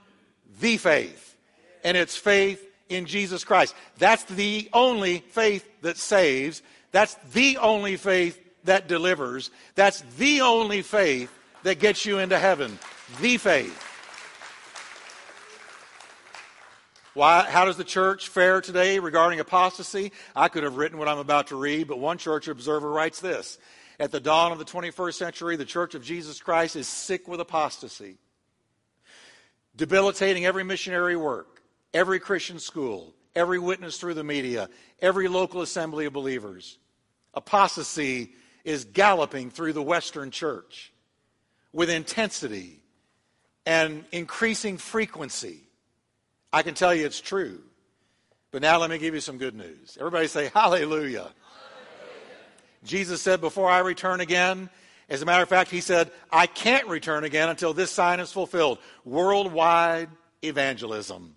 the 0.60 0.76
faith. 0.76 1.36
And 1.84 1.96
it's 1.96 2.16
faith 2.16 2.62
in 2.88 3.06
Jesus 3.06 3.44
Christ. 3.44 3.74
That's 3.98 4.24
the 4.24 4.68
only 4.72 5.18
faith 5.30 5.68
that 5.82 5.96
saves. 5.96 6.62
That's 6.92 7.14
the 7.32 7.58
only 7.58 7.96
faith 7.96 8.40
that 8.64 8.88
delivers. 8.88 9.50
That's 9.74 10.02
the 10.18 10.42
only 10.42 10.82
faith 10.82 11.32
that 11.62 11.78
gets 11.78 12.04
you 12.04 12.18
into 12.18 12.38
heaven. 12.38 12.78
The 13.20 13.36
faith. 13.38 13.85
Why, 17.16 17.46
how 17.48 17.64
does 17.64 17.78
the 17.78 17.82
church 17.82 18.28
fare 18.28 18.60
today 18.60 18.98
regarding 18.98 19.40
apostasy? 19.40 20.12
I 20.34 20.48
could 20.48 20.64
have 20.64 20.76
written 20.76 20.98
what 20.98 21.08
I'm 21.08 21.16
about 21.16 21.46
to 21.46 21.56
read, 21.56 21.88
but 21.88 21.98
one 21.98 22.18
church 22.18 22.46
observer 22.46 22.90
writes 22.90 23.20
this. 23.20 23.56
At 23.98 24.10
the 24.10 24.20
dawn 24.20 24.52
of 24.52 24.58
the 24.58 24.66
21st 24.66 25.14
century, 25.14 25.56
the 25.56 25.64
Church 25.64 25.94
of 25.94 26.04
Jesus 26.04 26.38
Christ 26.40 26.76
is 26.76 26.86
sick 26.86 27.26
with 27.26 27.40
apostasy, 27.40 28.18
debilitating 29.74 30.44
every 30.44 30.62
missionary 30.62 31.16
work, 31.16 31.62
every 31.94 32.20
Christian 32.20 32.58
school, 32.58 33.14
every 33.34 33.58
witness 33.58 33.96
through 33.96 34.12
the 34.12 34.22
media, 34.22 34.68
every 35.00 35.26
local 35.26 35.62
assembly 35.62 36.04
of 36.04 36.12
believers. 36.12 36.76
Apostasy 37.32 38.34
is 38.62 38.84
galloping 38.84 39.48
through 39.48 39.72
the 39.72 39.80
Western 39.82 40.30
church 40.30 40.92
with 41.72 41.88
intensity 41.88 42.82
and 43.64 44.04
increasing 44.12 44.76
frequency. 44.76 45.65
I 46.52 46.62
can 46.62 46.74
tell 46.74 46.94
you 46.94 47.06
it's 47.06 47.20
true. 47.20 47.60
But 48.52 48.62
now 48.62 48.78
let 48.78 48.90
me 48.90 48.98
give 48.98 49.14
you 49.14 49.20
some 49.20 49.38
good 49.38 49.54
news. 49.54 49.96
Everybody 49.98 50.28
say, 50.28 50.50
Hallelujah. 50.54 50.92
Hallelujah. 50.92 51.32
Jesus 52.84 53.20
said, 53.20 53.40
Before 53.40 53.68
I 53.68 53.80
return 53.80 54.20
again, 54.20 54.70
as 55.08 55.22
a 55.22 55.26
matter 55.26 55.42
of 55.42 55.48
fact, 55.48 55.70
he 55.70 55.80
said, 55.80 56.10
I 56.32 56.46
can't 56.46 56.88
return 56.88 57.24
again 57.24 57.48
until 57.48 57.74
this 57.74 57.90
sign 57.90 58.18
is 58.20 58.32
fulfilled 58.32 58.78
worldwide 59.04 60.08
evangelism. 60.42 61.36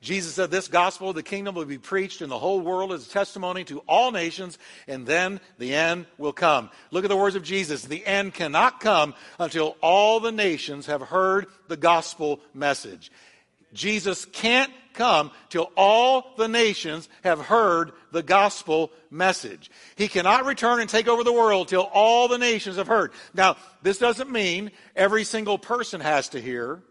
Jesus 0.00 0.34
said, 0.34 0.50
This 0.50 0.68
gospel 0.68 1.10
of 1.10 1.14
the 1.14 1.22
kingdom 1.22 1.54
will 1.54 1.66
be 1.66 1.76
preached 1.76 2.22
in 2.22 2.30
the 2.30 2.38
whole 2.38 2.60
world 2.60 2.92
as 2.92 3.06
a 3.06 3.10
testimony 3.10 3.64
to 3.64 3.80
all 3.80 4.12
nations, 4.12 4.58
and 4.88 5.06
then 5.06 5.40
the 5.58 5.74
end 5.74 6.06
will 6.16 6.32
come. 6.32 6.70
Look 6.90 7.04
at 7.04 7.08
the 7.08 7.16
words 7.16 7.36
of 7.36 7.42
Jesus. 7.42 7.82
The 7.82 8.06
end 8.06 8.32
cannot 8.32 8.80
come 8.80 9.14
until 9.38 9.76
all 9.82 10.20
the 10.20 10.32
nations 10.32 10.86
have 10.86 11.02
heard 11.02 11.46
the 11.68 11.76
gospel 11.76 12.40
message. 12.54 13.12
Jesus 13.72 14.24
can't 14.24 14.72
come 14.92 15.30
till 15.48 15.70
all 15.76 16.34
the 16.36 16.48
nations 16.48 17.08
have 17.22 17.40
heard 17.40 17.92
the 18.12 18.22
gospel 18.22 18.90
message. 19.10 19.70
He 19.96 20.08
cannot 20.08 20.44
return 20.44 20.80
and 20.80 20.90
take 20.90 21.08
over 21.08 21.24
the 21.24 21.32
world 21.32 21.68
till 21.68 21.88
all 21.92 22.28
the 22.28 22.38
nations 22.38 22.76
have 22.76 22.88
heard. 22.88 23.12
Now, 23.34 23.56
this 23.82 23.98
doesn't 23.98 24.30
mean 24.30 24.70
every 24.96 25.24
single 25.24 25.58
person 25.58 26.00
has 26.00 26.28
to 26.30 26.40
hear, 26.40 26.82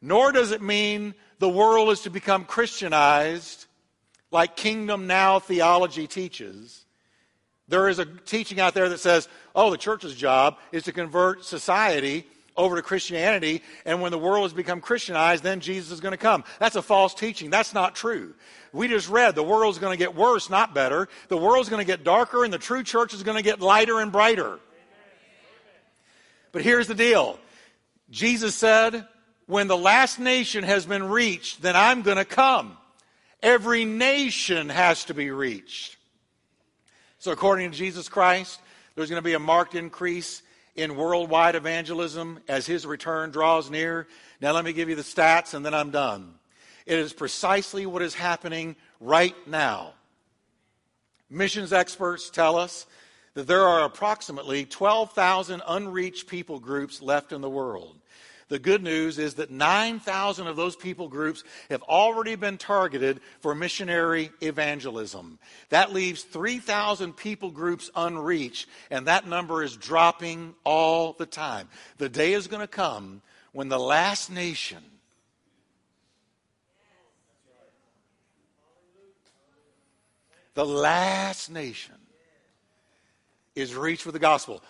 nor 0.00 0.32
does 0.32 0.50
it 0.50 0.62
mean 0.62 1.14
the 1.38 1.48
world 1.48 1.90
is 1.90 2.02
to 2.02 2.10
become 2.10 2.44
Christianized 2.44 3.66
like 4.30 4.56
kingdom 4.56 5.06
now 5.06 5.38
theology 5.38 6.06
teaches. 6.06 6.84
There 7.68 7.88
is 7.88 7.98
a 7.98 8.04
teaching 8.04 8.60
out 8.60 8.74
there 8.74 8.88
that 8.88 9.00
says, 9.00 9.28
oh, 9.54 9.70
the 9.70 9.78
church's 9.78 10.14
job 10.14 10.58
is 10.72 10.84
to 10.84 10.92
convert 10.92 11.44
society 11.44 12.26
over 12.56 12.76
to 12.76 12.82
Christianity, 12.82 13.62
and 13.84 14.02
when 14.02 14.10
the 14.10 14.18
world 14.18 14.44
has 14.44 14.52
become 14.52 14.80
Christianized, 14.80 15.42
then 15.42 15.60
Jesus 15.60 15.90
is 15.90 16.00
going 16.00 16.12
to 16.12 16.18
come. 16.18 16.44
That's 16.58 16.76
a 16.76 16.82
false 16.82 17.14
teaching. 17.14 17.50
That's 17.50 17.74
not 17.74 17.94
true. 17.94 18.34
We 18.72 18.88
just 18.88 19.08
read 19.08 19.34
the 19.34 19.42
world's 19.42 19.78
going 19.78 19.96
to 19.96 20.02
get 20.02 20.14
worse, 20.14 20.50
not 20.50 20.74
better. 20.74 21.08
The 21.28 21.36
world's 21.36 21.68
going 21.68 21.80
to 21.80 21.86
get 21.86 22.04
darker, 22.04 22.44
and 22.44 22.52
the 22.52 22.58
true 22.58 22.82
church 22.82 23.14
is 23.14 23.22
going 23.22 23.36
to 23.36 23.42
get 23.42 23.60
lighter 23.60 24.00
and 24.00 24.12
brighter. 24.12 24.58
But 26.52 26.62
here's 26.62 26.86
the 26.86 26.94
deal 26.94 27.38
Jesus 28.10 28.54
said, 28.54 29.06
When 29.46 29.68
the 29.68 29.76
last 29.76 30.18
nation 30.18 30.64
has 30.64 30.86
been 30.86 31.04
reached, 31.04 31.62
then 31.62 31.76
I'm 31.76 32.02
going 32.02 32.18
to 32.18 32.24
come. 32.24 32.76
Every 33.42 33.84
nation 33.84 34.68
has 34.68 35.04
to 35.06 35.14
be 35.14 35.30
reached. 35.30 35.96
So, 37.18 37.32
according 37.32 37.70
to 37.70 37.76
Jesus 37.76 38.08
Christ, 38.08 38.60
there's 38.94 39.08
going 39.08 39.22
to 39.22 39.24
be 39.24 39.34
a 39.34 39.38
marked 39.38 39.74
increase 39.74 40.42
in 40.74 40.96
worldwide 40.96 41.54
evangelism 41.54 42.40
as 42.48 42.66
his 42.66 42.86
return 42.86 43.30
draws 43.30 43.70
near. 43.70 44.06
Now, 44.40 44.52
let 44.52 44.64
me 44.64 44.72
give 44.72 44.88
you 44.88 44.94
the 44.94 45.02
stats 45.02 45.54
and 45.54 45.64
then 45.64 45.74
I'm 45.74 45.90
done. 45.90 46.34
It 46.86 46.98
is 46.98 47.12
precisely 47.12 47.86
what 47.86 48.02
is 48.02 48.14
happening 48.14 48.76
right 49.00 49.36
now. 49.46 49.94
Missions 51.30 51.72
experts 51.72 52.30
tell 52.30 52.56
us 52.56 52.86
that 53.34 53.46
there 53.46 53.64
are 53.64 53.84
approximately 53.84 54.64
12,000 54.64 55.62
unreached 55.66 56.26
people 56.26 56.58
groups 56.58 57.00
left 57.00 57.32
in 57.32 57.40
the 57.40 57.48
world. 57.48 57.96
The 58.52 58.58
good 58.58 58.82
news 58.82 59.18
is 59.18 59.36
that 59.36 59.50
9,000 59.50 60.46
of 60.46 60.56
those 60.56 60.76
people 60.76 61.08
groups 61.08 61.42
have 61.70 61.80
already 61.84 62.34
been 62.34 62.58
targeted 62.58 63.22
for 63.40 63.54
missionary 63.54 64.30
evangelism. 64.42 65.38
That 65.70 65.94
leaves 65.94 66.22
3,000 66.22 67.16
people 67.16 67.50
groups 67.50 67.90
unreached, 67.96 68.68
and 68.90 69.06
that 69.06 69.26
number 69.26 69.62
is 69.62 69.74
dropping 69.74 70.54
all 70.64 71.14
the 71.14 71.24
time. 71.24 71.70
The 71.96 72.10
day 72.10 72.34
is 72.34 72.46
going 72.46 72.60
to 72.60 72.66
come 72.66 73.22
when 73.52 73.70
the 73.70 73.80
last 73.80 74.30
nation 74.30 74.84
the 80.52 80.66
last 80.66 81.50
nation 81.50 81.94
is 83.54 83.74
reached 83.74 84.04
with 84.04 84.12
the 84.12 84.18
gospel. 84.18 84.62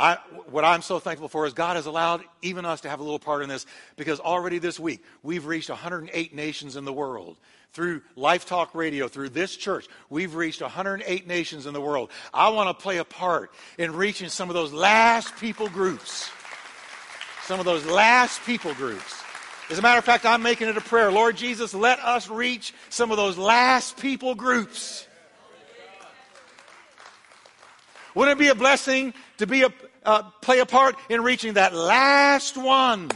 I, 0.00 0.16
what 0.48 0.64
I'm 0.64 0.80
so 0.80 0.98
thankful 0.98 1.28
for 1.28 1.46
is 1.46 1.52
God 1.52 1.76
has 1.76 1.84
allowed 1.84 2.24
even 2.40 2.64
us 2.64 2.80
to 2.80 2.88
have 2.88 3.00
a 3.00 3.02
little 3.02 3.18
part 3.18 3.42
in 3.42 3.50
this 3.50 3.66
because 3.96 4.18
already 4.18 4.58
this 4.58 4.80
week 4.80 5.04
we've 5.22 5.44
reached 5.44 5.68
108 5.68 6.34
nations 6.34 6.76
in 6.76 6.86
the 6.86 6.92
world. 6.92 7.36
Through 7.74 8.00
Life 8.16 8.46
Talk 8.46 8.74
Radio, 8.74 9.08
through 9.08 9.28
this 9.28 9.54
church, 9.54 9.86
we've 10.08 10.34
reached 10.34 10.62
108 10.62 11.26
nations 11.26 11.66
in 11.66 11.74
the 11.74 11.82
world. 11.82 12.10
I 12.32 12.48
want 12.48 12.76
to 12.76 12.82
play 12.82 12.96
a 12.96 13.04
part 13.04 13.52
in 13.76 13.94
reaching 13.94 14.30
some 14.30 14.48
of 14.48 14.54
those 14.54 14.72
last 14.72 15.36
people 15.36 15.68
groups. 15.68 16.30
Some 17.44 17.60
of 17.60 17.66
those 17.66 17.84
last 17.84 18.42
people 18.46 18.72
groups. 18.72 19.22
As 19.68 19.78
a 19.78 19.82
matter 19.82 19.98
of 19.98 20.04
fact, 20.04 20.24
I'm 20.24 20.42
making 20.42 20.68
it 20.68 20.78
a 20.78 20.80
prayer. 20.80 21.12
Lord 21.12 21.36
Jesus, 21.36 21.74
let 21.74 22.00
us 22.00 22.26
reach 22.28 22.72
some 22.88 23.10
of 23.10 23.18
those 23.18 23.36
last 23.36 23.98
people 23.98 24.34
groups. 24.34 25.06
Wouldn't 28.14 28.40
it 28.40 28.42
be 28.42 28.48
a 28.48 28.54
blessing 28.54 29.14
to 29.38 29.46
be 29.46 29.62
a, 29.62 29.72
uh, 30.04 30.22
play 30.40 30.60
a 30.60 30.66
part 30.66 30.96
in 31.08 31.22
reaching 31.22 31.54
that 31.54 31.74
last 31.74 32.56
one? 32.56 33.10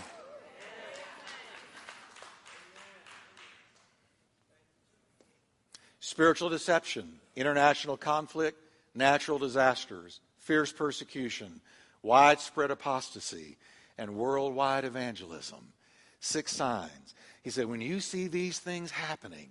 Spiritual 6.00 6.48
deception, 6.48 7.18
international 7.34 7.96
conflict, 7.96 8.58
natural 8.94 9.38
disasters, 9.38 10.20
fierce 10.38 10.72
persecution, 10.72 11.60
widespread 12.02 12.70
apostasy, 12.70 13.56
and 13.98 14.14
worldwide 14.14 14.84
evangelism. 14.84 15.72
Six 16.20 16.52
signs. 16.52 17.14
He 17.42 17.50
said, 17.50 17.66
when 17.66 17.80
you 17.80 18.00
see 18.00 18.28
these 18.28 18.58
things 18.58 18.90
happening, 18.90 19.50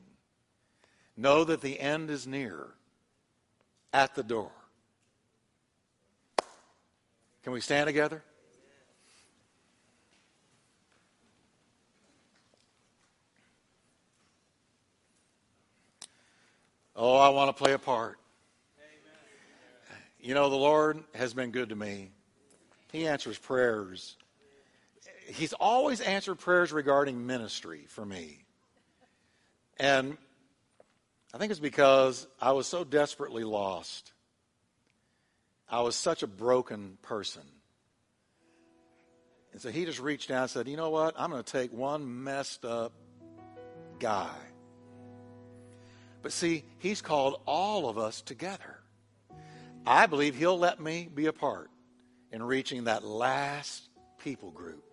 know 1.18 1.44
that 1.44 1.62
the 1.62 1.80
end 1.80 2.10
is 2.10 2.26
near 2.26 2.68
at 3.92 4.16
the 4.16 4.24
door. 4.24 4.52
Can 7.44 7.52
we 7.52 7.60
stand 7.60 7.88
together? 7.88 8.24
Oh, 16.96 17.18
I 17.18 17.30
want 17.30 17.50
to 17.50 17.64
play 17.64 17.74
a 17.74 17.80
part. 17.80 18.18
You 20.22 20.34
know, 20.34 20.50
the 20.50 20.56
Lord 20.56 21.04
has 21.16 21.34
been 21.34 21.52
good 21.52 21.70
to 21.70 21.76
me. 21.76 22.12
He 22.94 23.08
answers 23.08 23.38
prayers. 23.38 24.16
He's 25.28 25.52
always 25.52 26.00
answered 26.00 26.36
prayers 26.36 26.72
regarding 26.72 27.28
ministry 27.28 27.86
for 27.90 28.06
me. 28.06 28.46
And 29.78 30.18
I 31.34 31.40
think 31.40 31.52
it's 31.52 31.60
because 31.60 32.26
I 32.40 32.54
was 32.54 32.68
so 32.68 32.86
desperately 32.86 33.44
lost. 33.44 34.13
I 35.70 35.82
was 35.82 35.96
such 35.96 36.24
a 36.24 36.28
broken 36.28 36.98
person. 37.02 37.44
And 39.54 39.62
so 39.62 39.70
he 39.70 39.86
just 39.86 40.00
reached 40.00 40.32
out 40.32 40.42
and 40.42 40.50
said, 40.50 40.68
You 40.68 40.78
know 40.78 40.90
what? 40.90 41.16
I'm 41.18 41.30
going 41.30 41.44
to 41.44 41.52
take 41.52 41.72
one 41.72 42.24
messed 42.24 42.66
up 42.66 42.92
guy. 44.00 44.36
But 46.22 46.32
see, 46.32 46.64
he's 46.80 47.02
called 47.02 47.42
all 47.46 47.90
of 47.90 47.98
us 47.98 48.22
together. 48.22 48.80
I 49.86 50.06
believe 50.06 50.36
he'll 50.36 50.58
let 50.58 50.80
me 50.80 51.10
be 51.14 51.26
a 51.28 51.34
part 51.34 51.70
in 52.32 52.42
reaching 52.42 52.86
that 52.86 53.04
last 53.04 53.90
people 54.24 54.50
group. 54.50 54.84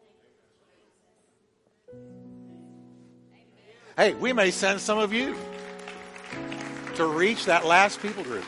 Hey, 3.97 4.15
we 4.15 4.33
may 4.33 4.51
send 4.51 4.81
some 4.81 4.99
of 4.99 5.13
you 5.13 5.37
to 6.97 7.07
reach 7.07 7.47
that 7.47 7.65
last 7.65 8.01
people 8.03 8.25
group. 8.25 8.45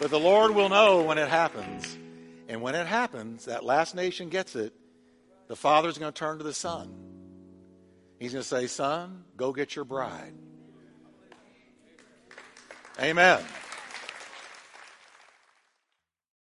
But 0.00 0.10
the 0.10 0.20
Lord 0.20 0.54
will 0.54 0.68
know 0.68 1.02
when 1.02 1.18
it 1.18 1.28
happens. 1.28 1.96
And 2.48 2.62
when 2.62 2.74
it 2.74 2.86
happens, 2.86 3.44
that 3.46 3.64
last 3.64 3.94
nation 3.94 4.28
gets 4.28 4.56
it, 4.56 4.72
the 5.48 5.56
father's 5.56 5.98
going 5.98 6.12
to 6.12 6.18
turn 6.18 6.38
to 6.38 6.44
the 6.44 6.54
son. 6.54 6.94
He's 8.18 8.32
going 8.32 8.42
to 8.42 8.48
say, 8.48 8.66
Son, 8.66 9.24
go 9.36 9.52
get 9.52 9.76
your 9.76 9.84
bride. 9.84 10.34
Amen. 13.00 13.42